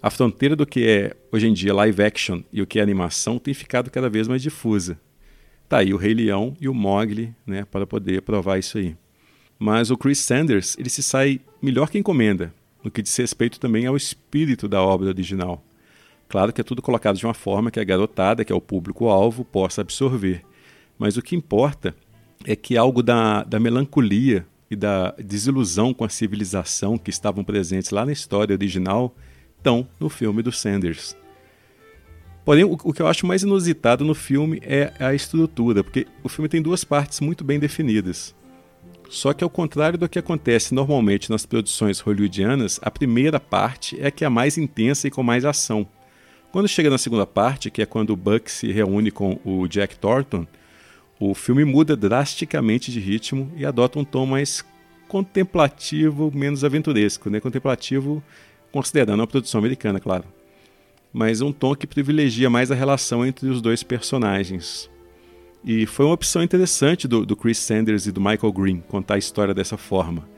A 0.00 0.08
fronteira 0.08 0.56
do 0.56 0.64
que 0.64 0.86
é 0.86 1.14
hoje 1.30 1.46
em 1.46 1.52
dia 1.52 1.74
live 1.74 2.02
action 2.02 2.42
e 2.50 2.62
o 2.62 2.66
que 2.66 2.78
é 2.78 2.82
animação 2.82 3.38
tem 3.38 3.52
ficado 3.52 3.90
cada 3.90 4.08
vez 4.08 4.26
mais 4.26 4.40
difusa. 4.40 4.98
Tá 5.68 5.78
aí 5.78 5.94
o 5.94 5.96
Rei 5.96 6.14
Leão 6.14 6.56
e 6.60 6.68
o 6.68 6.74
Mogli, 6.74 7.34
né, 7.46 7.64
para 7.64 7.86
poder 7.86 8.22
provar 8.22 8.58
isso 8.58 8.78
aí. 8.78 8.96
Mas 9.58 9.90
o 9.90 9.96
Chris 9.96 10.18
Sanders, 10.18 10.76
ele 10.78 10.90
se 10.90 11.02
sai 11.02 11.40
melhor 11.62 11.88
que 11.88 11.98
encomenda, 11.98 12.52
no 12.82 12.90
que 12.90 13.02
diz 13.02 13.16
respeito 13.16 13.58
também 13.58 13.86
ao 13.86 13.96
espírito 13.96 14.68
da 14.68 14.82
obra 14.82 15.08
original. 15.08 15.64
Claro 16.28 16.52
que 16.52 16.60
é 16.60 16.64
tudo 16.64 16.82
colocado 16.82 17.16
de 17.16 17.24
uma 17.24 17.34
forma 17.34 17.70
que 17.70 17.80
a 17.80 17.84
garotada, 17.84 18.44
que 18.44 18.52
é 18.52 18.56
o 18.56 18.60
público-alvo, 18.60 19.44
possa 19.44 19.80
absorver. 19.80 20.42
Mas 20.98 21.16
o 21.16 21.22
que 21.22 21.36
importa 21.36 21.94
é 22.44 22.54
que 22.54 22.76
algo 22.76 23.02
da, 23.02 23.42
da 23.44 23.58
melancolia 23.58 24.46
e 24.70 24.76
da 24.76 25.12
desilusão 25.12 25.94
com 25.94 26.04
a 26.04 26.08
civilização 26.08 26.98
que 26.98 27.10
estavam 27.10 27.44
presentes 27.44 27.90
lá 27.90 28.04
na 28.04 28.12
história 28.12 28.54
original 28.54 29.14
estão 29.56 29.88
no 29.98 30.08
filme 30.08 30.42
do 30.42 30.52
Sanders. 30.52 31.16
Porém, 32.44 32.64
o, 32.64 32.72
o, 32.72 32.92
que 32.92 33.00
eu 33.00 33.06
acho 33.06 33.26
mais 33.26 33.42
inusitado 33.42 34.04
no 34.04 34.14
filme 34.14 34.60
é 34.62 34.92
a 34.98 35.14
estrutura, 35.14 35.82
porque 35.82 36.06
o 36.22 36.28
filme 36.28 36.48
tem 36.48 36.60
duas 36.60 36.84
partes 36.84 37.20
muito 37.20 37.42
bem 37.42 37.58
definidas. 37.58 38.34
Só 39.08 39.32
que 39.32 39.44
ao 39.44 39.50
contrário 39.50 39.98
do 39.98 40.08
que 40.08 40.18
acontece 40.18 40.74
normalmente 40.74 41.30
nas 41.30 41.46
produções 41.46 42.00
hollywoodianas, 42.00 42.80
a 42.82 42.90
primeira 42.90 43.40
parte 43.40 43.98
é 44.00 44.08
a 44.08 44.10
que 44.10 44.24
é 44.24 44.26
a 44.26 44.30
mais 44.30 44.58
intensa 44.58 45.08
e 45.08 45.10
com 45.10 45.22
mais 45.22 45.44
ação. 45.44 45.86
Quando 46.52 46.68
chega 46.68 46.90
na 46.90 46.98
segunda 46.98 47.26
parte, 47.26 47.70
que 47.70 47.82
é 47.82 47.86
quando 47.86 48.10
o 48.10 48.16
Buck 48.16 48.50
se 48.50 48.70
reúne 48.70 49.10
com 49.10 49.40
o 49.44 49.66
Jack 49.66 49.96
Thornton, 49.96 50.46
o 51.18 51.34
filme 51.34 51.64
muda 51.64 51.96
drasticamente 51.96 52.92
de 52.92 53.00
ritmo 53.00 53.50
e 53.56 53.64
adota 53.64 53.98
um 53.98 54.04
tom 54.04 54.26
mais 54.26 54.64
contemplativo, 55.08 56.30
menos 56.34 56.64
aventuresco, 56.64 57.30
né? 57.30 57.40
Contemplativo 57.40 58.22
considerando 58.70 59.22
a 59.22 59.26
produção 59.26 59.60
americana, 59.60 60.00
claro. 60.00 60.24
Mas 61.14 61.40
um 61.40 61.52
tom 61.52 61.76
que 61.76 61.86
privilegia 61.86 62.50
mais 62.50 62.72
a 62.72 62.74
relação 62.74 63.24
entre 63.24 63.48
os 63.48 63.62
dois 63.62 63.84
personagens. 63.84 64.90
E 65.64 65.86
foi 65.86 66.04
uma 66.04 66.14
opção 66.14 66.42
interessante 66.42 67.06
do, 67.06 67.24
do, 67.24 67.36
Chris 67.36 67.56
Sanders 67.56 68.06
e 68.06 68.12
do 68.12 68.20
Michael 68.20 68.52
Green 68.52 68.80
contar 68.80 69.14
a 69.14 69.18
história 69.18 69.54
dessa 69.54 69.76
forma. 69.78 70.28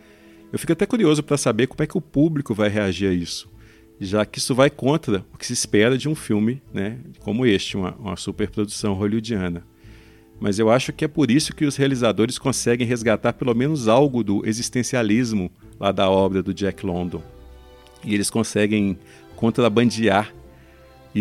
Eu 0.52 0.58
fico 0.58 0.72
até 0.72 0.84
curioso 0.84 1.22
para 1.22 1.38
saber 1.38 1.66
como 1.66 1.82
é 1.82 1.86
que 1.86 1.96
o 1.96 2.00
público 2.00 2.54
vai 2.54 2.68
reagir 2.68 3.08
a 3.08 3.12
isso, 3.12 3.50
já 3.98 4.26
que 4.26 4.38
isso 4.38 4.54
vai 4.54 4.68
contra 4.68 5.24
o 5.32 5.38
que 5.38 5.46
se 5.46 5.54
espera 5.54 5.96
de 5.96 6.10
um 6.10 6.14
filme 6.14 6.62
né, 6.72 6.98
como 7.20 7.46
este, 7.46 7.76
uma, 7.76 7.92
uma 7.96 8.16
superprodução 8.16 8.92
hollywoodiana. 8.92 9.64
Mas 10.38 10.58
eu 10.58 10.70
acho 10.70 10.92
que 10.92 11.06
é 11.06 11.08
por 11.08 11.30
isso 11.30 11.54
que 11.54 11.64
os 11.64 11.76
realizadores 11.76 12.38
conseguem 12.38 12.86
resgatar 12.86 13.32
pelo 13.32 13.54
menos 13.54 13.88
algo 13.88 14.22
do 14.22 14.46
existencialismo 14.46 15.50
lá 15.80 15.90
da 15.90 16.10
obra 16.10 16.42
do 16.42 16.52
Jack 16.52 16.84
London. 16.84 17.22
E 18.04 18.14
eles 18.14 18.28
conseguem 18.28 18.98
contrabandear 19.34 20.32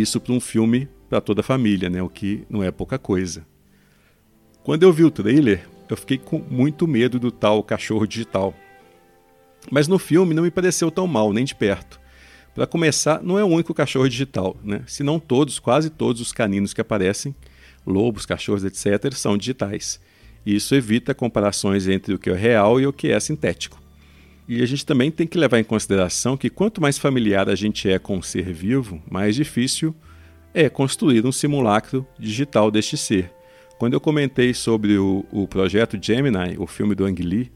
isso 0.01 0.19
para 0.19 0.33
um 0.33 0.39
filme 0.39 0.87
para 1.09 1.21
toda 1.21 1.41
a 1.41 1.43
família, 1.43 1.89
né? 1.89 2.01
o 2.01 2.09
que 2.09 2.45
não 2.49 2.63
é 2.63 2.71
pouca 2.71 2.99
coisa. 2.99 3.45
Quando 4.63 4.83
eu 4.83 4.91
vi 4.91 5.03
o 5.03 5.11
trailer, 5.11 5.67
eu 5.89 5.95
fiquei 5.95 6.17
com 6.17 6.39
muito 6.39 6.87
medo 6.87 7.19
do 7.19 7.31
tal 7.31 7.63
cachorro 7.63 8.05
digital. 8.07 8.53
Mas 9.71 9.87
no 9.87 9.97
filme 9.97 10.33
não 10.33 10.43
me 10.43 10.51
pareceu 10.51 10.91
tão 10.91 11.07
mal, 11.07 11.31
nem 11.31 11.45
de 11.45 11.55
perto. 11.55 11.99
Para 12.53 12.65
começar, 12.65 13.21
não 13.21 13.37
é 13.37 13.43
o 13.43 13.47
único 13.47 13.73
cachorro 13.73 14.09
digital, 14.09 14.55
né? 14.63 14.81
Se 14.87 15.03
não 15.03 15.19
todos, 15.19 15.59
quase 15.59 15.89
todos 15.89 16.21
os 16.21 16.31
caninos 16.31 16.73
que 16.73 16.81
aparecem, 16.81 17.35
lobos, 17.85 18.25
cachorros, 18.25 18.63
etc., 18.63 19.13
são 19.13 19.37
digitais. 19.37 19.99
Isso 20.45 20.73
evita 20.73 21.13
comparações 21.13 21.87
entre 21.87 22.13
o 22.13 22.19
que 22.19 22.29
é 22.29 22.35
real 22.35 22.79
e 22.79 22.87
o 22.87 22.93
que 22.93 23.11
é 23.11 23.19
sintético. 23.19 23.84
E 24.47 24.61
a 24.61 24.65
gente 24.65 24.85
também 24.85 25.09
tem 25.09 25.25
que 25.25 25.37
levar 25.37 25.59
em 25.59 25.63
consideração 25.63 26.37
que 26.37 26.49
quanto 26.49 26.79
mais 26.79 26.97
familiar 26.97 27.49
a 27.49 27.55
gente 27.55 27.89
é 27.89 27.97
com 27.97 28.17
um 28.17 28.21
ser 28.21 28.53
vivo, 28.53 29.01
mais 29.09 29.35
difícil 29.35 29.95
é 30.53 30.69
construir 30.69 31.25
um 31.25 31.31
simulacro 31.31 32.07
digital 32.17 32.71
deste 32.71 32.95
ser. 32.95 33.31
Quando 33.77 33.93
eu 33.93 33.99
comentei 33.99 34.53
sobre 34.53 34.97
o, 34.97 35.25
o 35.31 35.47
projeto 35.47 35.97
Gemini, 36.01 36.55
o 36.57 36.65
filme 36.65 36.95
do 36.95 37.05
Ang 37.05 37.21
Lee, 37.21 37.51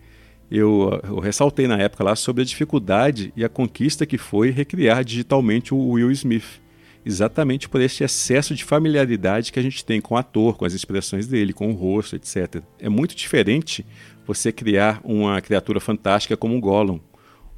eu, 0.51 0.99
eu, 1.03 1.19
ressaltei 1.19 1.67
na 1.67 1.77
época 1.77 2.03
lá 2.03 2.15
sobre 2.15 2.41
a 2.41 2.45
dificuldade 2.45 3.31
e 3.37 3.45
a 3.45 3.49
conquista 3.49 4.05
que 4.05 4.17
foi 4.17 4.49
recriar 4.49 5.05
digitalmente 5.05 5.73
o 5.73 5.91
Will 5.91 6.11
Smith. 6.11 6.59
Exatamente 7.05 7.69
por 7.69 7.79
esse 7.79 8.03
excesso 8.03 8.53
de 8.53 8.65
familiaridade 8.65 9.51
que 9.53 9.59
a 9.59 9.61
gente 9.63 9.85
tem 9.85 10.01
com 10.01 10.15
o 10.15 10.17
ator, 10.17 10.57
com 10.57 10.65
as 10.65 10.73
expressões 10.73 11.27
dele, 11.27 11.53
com 11.53 11.69
o 11.69 11.73
rosto, 11.73 12.15
etc. 12.15 12.61
É 12.79 12.89
muito 12.89 13.15
diferente 13.15 13.85
você 14.29 14.51
criar 14.51 15.01
uma 15.03 15.41
criatura 15.41 15.79
fantástica 15.79 16.37
como 16.37 16.53
um 16.53 16.61
Gollum, 16.61 16.99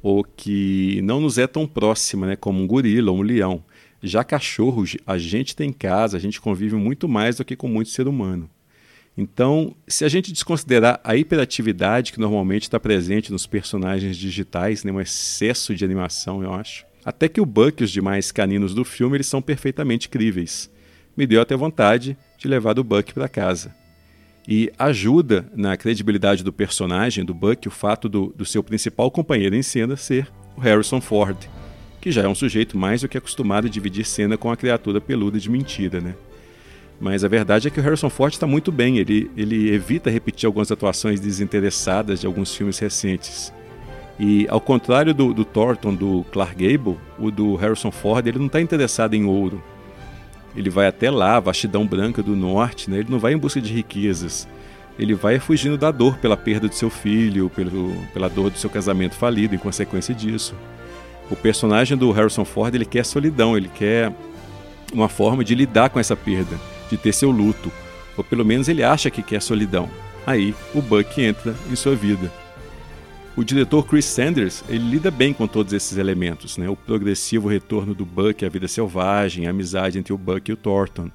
ou 0.02 0.24
que 0.24 1.02
não 1.02 1.20
nos 1.20 1.36
é 1.36 1.46
tão 1.46 1.66
próxima, 1.66 2.26
né, 2.26 2.34
como 2.34 2.62
um 2.62 2.66
gorila 2.66 3.10
ou 3.12 3.18
um 3.18 3.22
leão. 3.22 3.62
Já 4.02 4.24
cachorros, 4.24 4.96
a 5.06 5.18
gente 5.18 5.54
tem 5.54 5.68
em 5.68 5.72
casa, 5.72 6.16
a 6.16 6.20
gente 6.20 6.40
convive 6.40 6.74
muito 6.74 7.06
mais 7.06 7.36
do 7.36 7.44
que 7.44 7.54
com 7.54 7.68
muito 7.68 7.90
ser 7.90 8.08
humano. 8.08 8.48
Então, 9.18 9.76
se 9.86 10.02
a 10.02 10.08
gente 10.08 10.32
desconsiderar 10.32 10.98
a 11.04 11.14
hiperatividade 11.14 12.10
que 12.10 12.18
normalmente 12.18 12.62
está 12.62 12.80
presente 12.80 13.30
nos 13.30 13.46
personagens 13.46 14.16
digitais, 14.16 14.82
né, 14.82 14.90
um 14.90 15.00
excesso 15.00 15.74
de 15.74 15.84
animação, 15.84 16.42
eu 16.42 16.54
acho, 16.54 16.86
até 17.04 17.28
que 17.28 17.40
o 17.40 17.44
Buck 17.44 17.82
e 17.82 17.84
os 17.84 17.90
demais 17.90 18.32
caninos 18.32 18.72
do 18.72 18.82
filme 18.82 19.18
eles 19.18 19.26
são 19.26 19.42
perfeitamente 19.42 20.08
críveis. 20.08 20.70
Me 21.14 21.26
deu 21.26 21.42
até 21.42 21.54
vontade 21.54 22.16
de 22.38 22.48
levar 22.48 22.78
o 22.78 22.84
Buck 22.84 23.12
para 23.12 23.28
casa. 23.28 23.81
E 24.46 24.72
ajuda 24.78 25.46
na 25.54 25.76
credibilidade 25.76 26.42
do 26.42 26.52
personagem, 26.52 27.24
do 27.24 27.32
Buck, 27.32 27.68
o 27.68 27.70
fato 27.70 28.08
do, 28.08 28.34
do 28.36 28.44
seu 28.44 28.62
principal 28.62 29.10
companheiro 29.10 29.54
em 29.54 29.62
cena 29.62 29.96
ser 29.96 30.28
o 30.56 30.60
Harrison 30.60 31.00
Ford 31.00 31.36
que 32.02 32.10
já 32.10 32.22
é 32.22 32.28
um 32.28 32.34
sujeito 32.34 32.76
mais 32.76 33.00
do 33.00 33.08
que 33.08 33.16
acostumado 33.16 33.68
a 33.68 33.70
dividir 33.70 34.04
cena 34.04 34.36
com 34.36 34.50
a 34.50 34.56
criatura 34.56 35.00
peluda 35.00 35.38
de 35.38 35.48
mentira, 35.48 36.00
né? 36.00 36.16
Mas 37.00 37.22
a 37.22 37.28
verdade 37.28 37.68
é 37.68 37.70
que 37.70 37.78
o 37.78 37.82
Harrison 37.82 38.10
Ford 38.10 38.32
está 38.32 38.44
muito 38.44 38.72
bem, 38.72 38.98
ele, 38.98 39.30
ele 39.36 39.72
evita 39.72 40.10
repetir 40.10 40.48
algumas 40.48 40.72
atuações 40.72 41.20
desinteressadas 41.20 42.20
de 42.20 42.26
alguns 42.26 42.54
filmes 42.54 42.80
recentes. 42.80 43.52
E 44.18 44.48
ao 44.48 44.60
contrário 44.60 45.14
do, 45.14 45.32
do 45.32 45.44
Thornton, 45.44 45.94
do 45.94 46.24
Clark 46.32 46.56
Gable, 46.56 46.98
o 47.20 47.30
do 47.30 47.54
Harrison 47.54 47.92
Ford, 47.92 48.26
ele 48.26 48.38
não 48.38 48.46
está 48.46 48.60
interessado 48.60 49.14
em 49.14 49.24
ouro. 49.24 49.62
Ele 50.56 50.68
vai 50.68 50.86
até 50.86 51.10
lá, 51.10 51.36
a 51.36 51.40
vastidão 51.40 51.86
branca 51.86 52.22
do 52.22 52.36
norte, 52.36 52.90
né? 52.90 52.98
ele 52.98 53.10
não 53.10 53.18
vai 53.18 53.32
em 53.32 53.38
busca 53.38 53.60
de 53.60 53.72
riquezas. 53.72 54.46
Ele 54.98 55.14
vai 55.14 55.38
fugindo 55.38 55.78
da 55.78 55.90
dor 55.90 56.18
pela 56.18 56.36
perda 56.36 56.68
de 56.68 56.74
seu 56.74 56.90
filho, 56.90 57.50
pelo, 57.50 57.94
pela 58.12 58.28
dor 58.28 58.50
do 58.50 58.58
seu 58.58 58.68
casamento 58.68 59.14
falido 59.14 59.54
em 59.54 59.58
consequência 59.58 60.14
disso. 60.14 60.54
O 61.30 61.36
personagem 61.36 61.96
do 61.96 62.10
Harrison 62.10 62.44
Ford 62.44 62.74
ele 62.74 62.84
quer 62.84 63.04
solidão, 63.04 63.56
ele 63.56 63.68
quer 63.68 64.12
uma 64.92 65.08
forma 65.08 65.42
de 65.42 65.54
lidar 65.54 65.88
com 65.88 65.98
essa 65.98 66.14
perda, 66.14 66.60
de 66.90 66.98
ter 66.98 67.12
seu 67.12 67.30
luto, 67.30 67.72
ou 68.16 68.22
pelo 68.22 68.44
menos 68.44 68.68
ele 68.68 68.82
acha 68.82 69.10
que 69.10 69.22
quer 69.22 69.40
solidão. 69.40 69.88
Aí 70.26 70.54
o 70.74 70.82
Buck 70.82 71.20
entra 71.20 71.54
em 71.70 71.74
sua 71.74 71.94
vida. 71.94 72.30
O 73.34 73.42
diretor 73.42 73.86
Chris 73.86 74.04
Sanders 74.04 74.62
ele 74.68 74.90
lida 74.90 75.10
bem 75.10 75.32
com 75.32 75.46
todos 75.46 75.72
esses 75.72 75.96
elementos, 75.96 76.58
né? 76.58 76.68
o 76.68 76.76
progressivo 76.76 77.48
retorno 77.48 77.94
do 77.94 78.04
Buck 78.04 78.44
à 78.44 78.48
vida 78.48 78.68
selvagem, 78.68 79.46
a 79.46 79.50
amizade 79.50 79.98
entre 79.98 80.12
o 80.12 80.18
Buck 80.18 80.50
e 80.50 80.52
o 80.52 80.56
Thornton, 80.56 81.10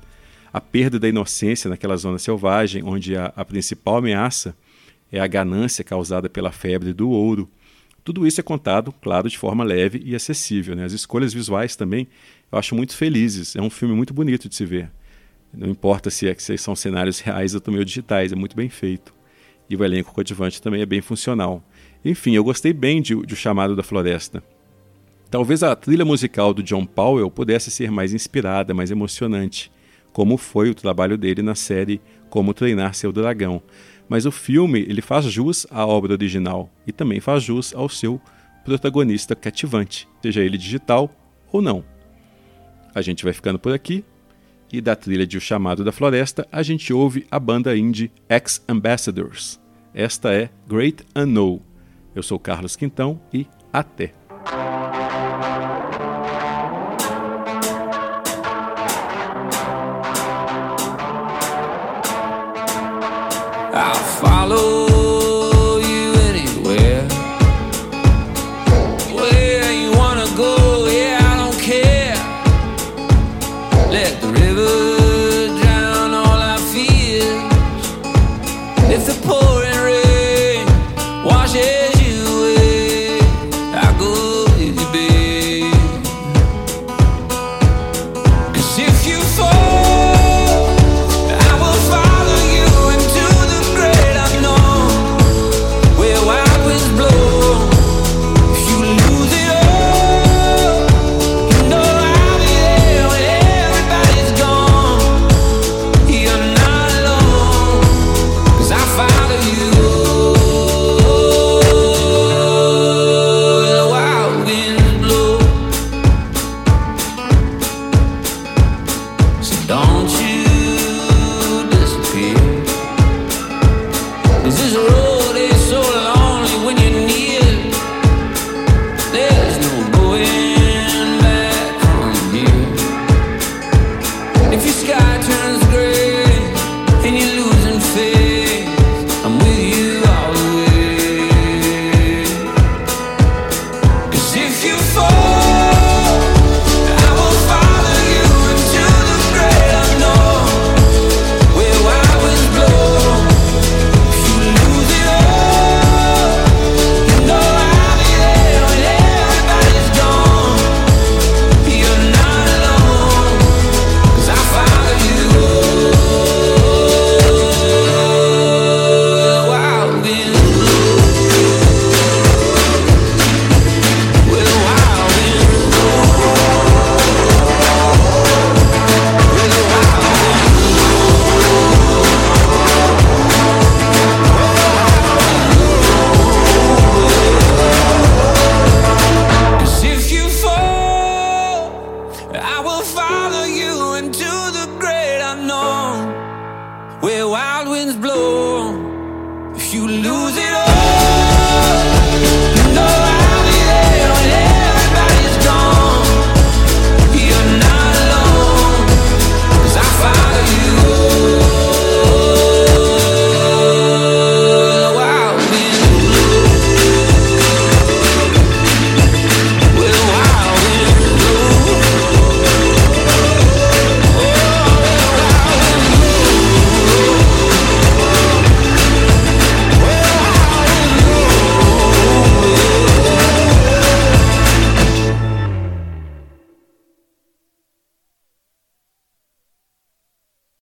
a 0.52 0.60
perda 0.60 1.00
da 1.00 1.08
inocência 1.08 1.70
naquela 1.70 1.96
zona 1.96 2.18
selvagem, 2.18 2.84
onde 2.84 3.16
a, 3.16 3.32
a 3.36 3.46
principal 3.46 3.98
ameaça 3.98 4.58
é 5.12 5.20
a 5.20 5.28
ganância 5.28 5.84
causada 5.84 6.28
pela 6.28 6.52
febre 6.52 6.92
do 6.92 7.10
ouro, 7.12 7.48
tudo 8.04 8.26
isso 8.26 8.40
é 8.40 8.44
contado, 8.44 8.94
claro, 8.94 9.30
de 9.30 9.38
forma 9.38 9.66
leve 9.66 10.02
e 10.04 10.16
acessível. 10.16 10.76
Né? 10.78 10.86
As 10.86 10.94
escolhas 10.94 11.34
visuais 11.34 11.76
também 11.76 12.08
eu 12.50 12.58
acho 12.58 12.74
muito 12.74 12.96
felizes. 12.96 13.54
É 13.56 13.62
um 13.62 13.70
filme 13.70 13.94
muito 13.94 14.14
bonito 14.14 14.48
de 14.48 14.56
se 14.56 14.66
ver. 14.66 14.90
Não 15.54 15.70
importa 15.70 16.10
se, 16.10 16.28
é, 16.28 16.34
se 16.36 16.58
são 16.58 16.74
cenários 16.74 17.20
reais 17.20 17.54
ou 17.54 17.60
também 17.60 17.84
digitais, 17.84 18.32
é 18.32 18.36
muito 18.36 18.56
bem 18.56 18.70
feito. 18.70 19.14
E 19.70 19.76
o 19.76 19.84
elenco 19.84 20.14
coadjuvante 20.14 20.62
também 20.62 20.82
é 20.82 20.86
bem 20.86 21.02
funcional. 21.02 21.62
Enfim, 22.08 22.34
eu 22.34 22.44
gostei 22.44 22.72
bem 22.72 23.02
de, 23.02 23.14
de 23.26 23.34
O 23.34 23.38
Chamado 23.38 23.76
da 23.76 23.84
Floresta. 23.84 24.42
Talvez 25.30 25.62
a 25.62 25.76
trilha 25.76 26.06
musical 26.06 26.54
do 26.54 26.64
John 26.64 26.86
Powell 26.86 27.30
pudesse 27.30 27.70
ser 27.70 27.92
mais 27.92 28.14
inspirada, 28.14 28.74
mais 28.74 28.90
emocionante, 28.90 29.70
como 30.14 30.38
foi 30.38 30.70
o 30.70 30.74
trabalho 30.74 31.18
dele 31.18 31.42
na 31.42 31.54
série 31.54 32.00
Como 32.30 32.54
Treinar 32.54 32.94
Seu 32.94 33.12
Dragão. 33.12 33.62
Mas 34.08 34.26
o 34.26 34.32
filme 34.32 34.86
ele 34.88 35.02
faz 35.02 35.26
jus 35.26 35.68
à 35.70 35.86
obra 35.86 36.14
original 36.14 36.70
e 36.88 36.94
também 36.94 37.20
faz 37.20 37.44
jus 37.44 37.76
ao 37.76 37.90
seu 37.90 38.22
protagonista 38.64 39.36
cativante, 39.36 40.08
seja 40.22 40.42
ele 40.42 40.58
digital 40.58 41.12
ou 41.52 41.62
não. 41.62 41.84
A 42.96 43.02
gente 43.02 43.26
vai 43.26 43.34
ficando 43.34 43.60
por 43.60 43.74
aqui 43.74 44.02
e 44.72 44.80
da 44.80 44.96
trilha 44.96 45.28
de 45.28 45.38
O 45.38 45.42
Chamado 45.42 45.84
da 45.84 45.92
Floresta 45.92 46.48
a 46.54 46.64
gente 46.64 46.94
ouve 46.94 47.28
a 47.30 47.38
banda 47.38 47.76
indie 47.76 48.10
Ex 48.30 48.64
Ambassadors. 48.66 49.60
Esta 49.94 50.32
é 50.34 50.50
Great 50.70 51.04
Unknown. 51.14 51.68
Eu 52.18 52.24
sou 52.24 52.40
Carlos 52.40 52.76
Quintão 52.76 53.22
e 53.32 53.46
até! 53.72 54.12
wild 64.50 64.77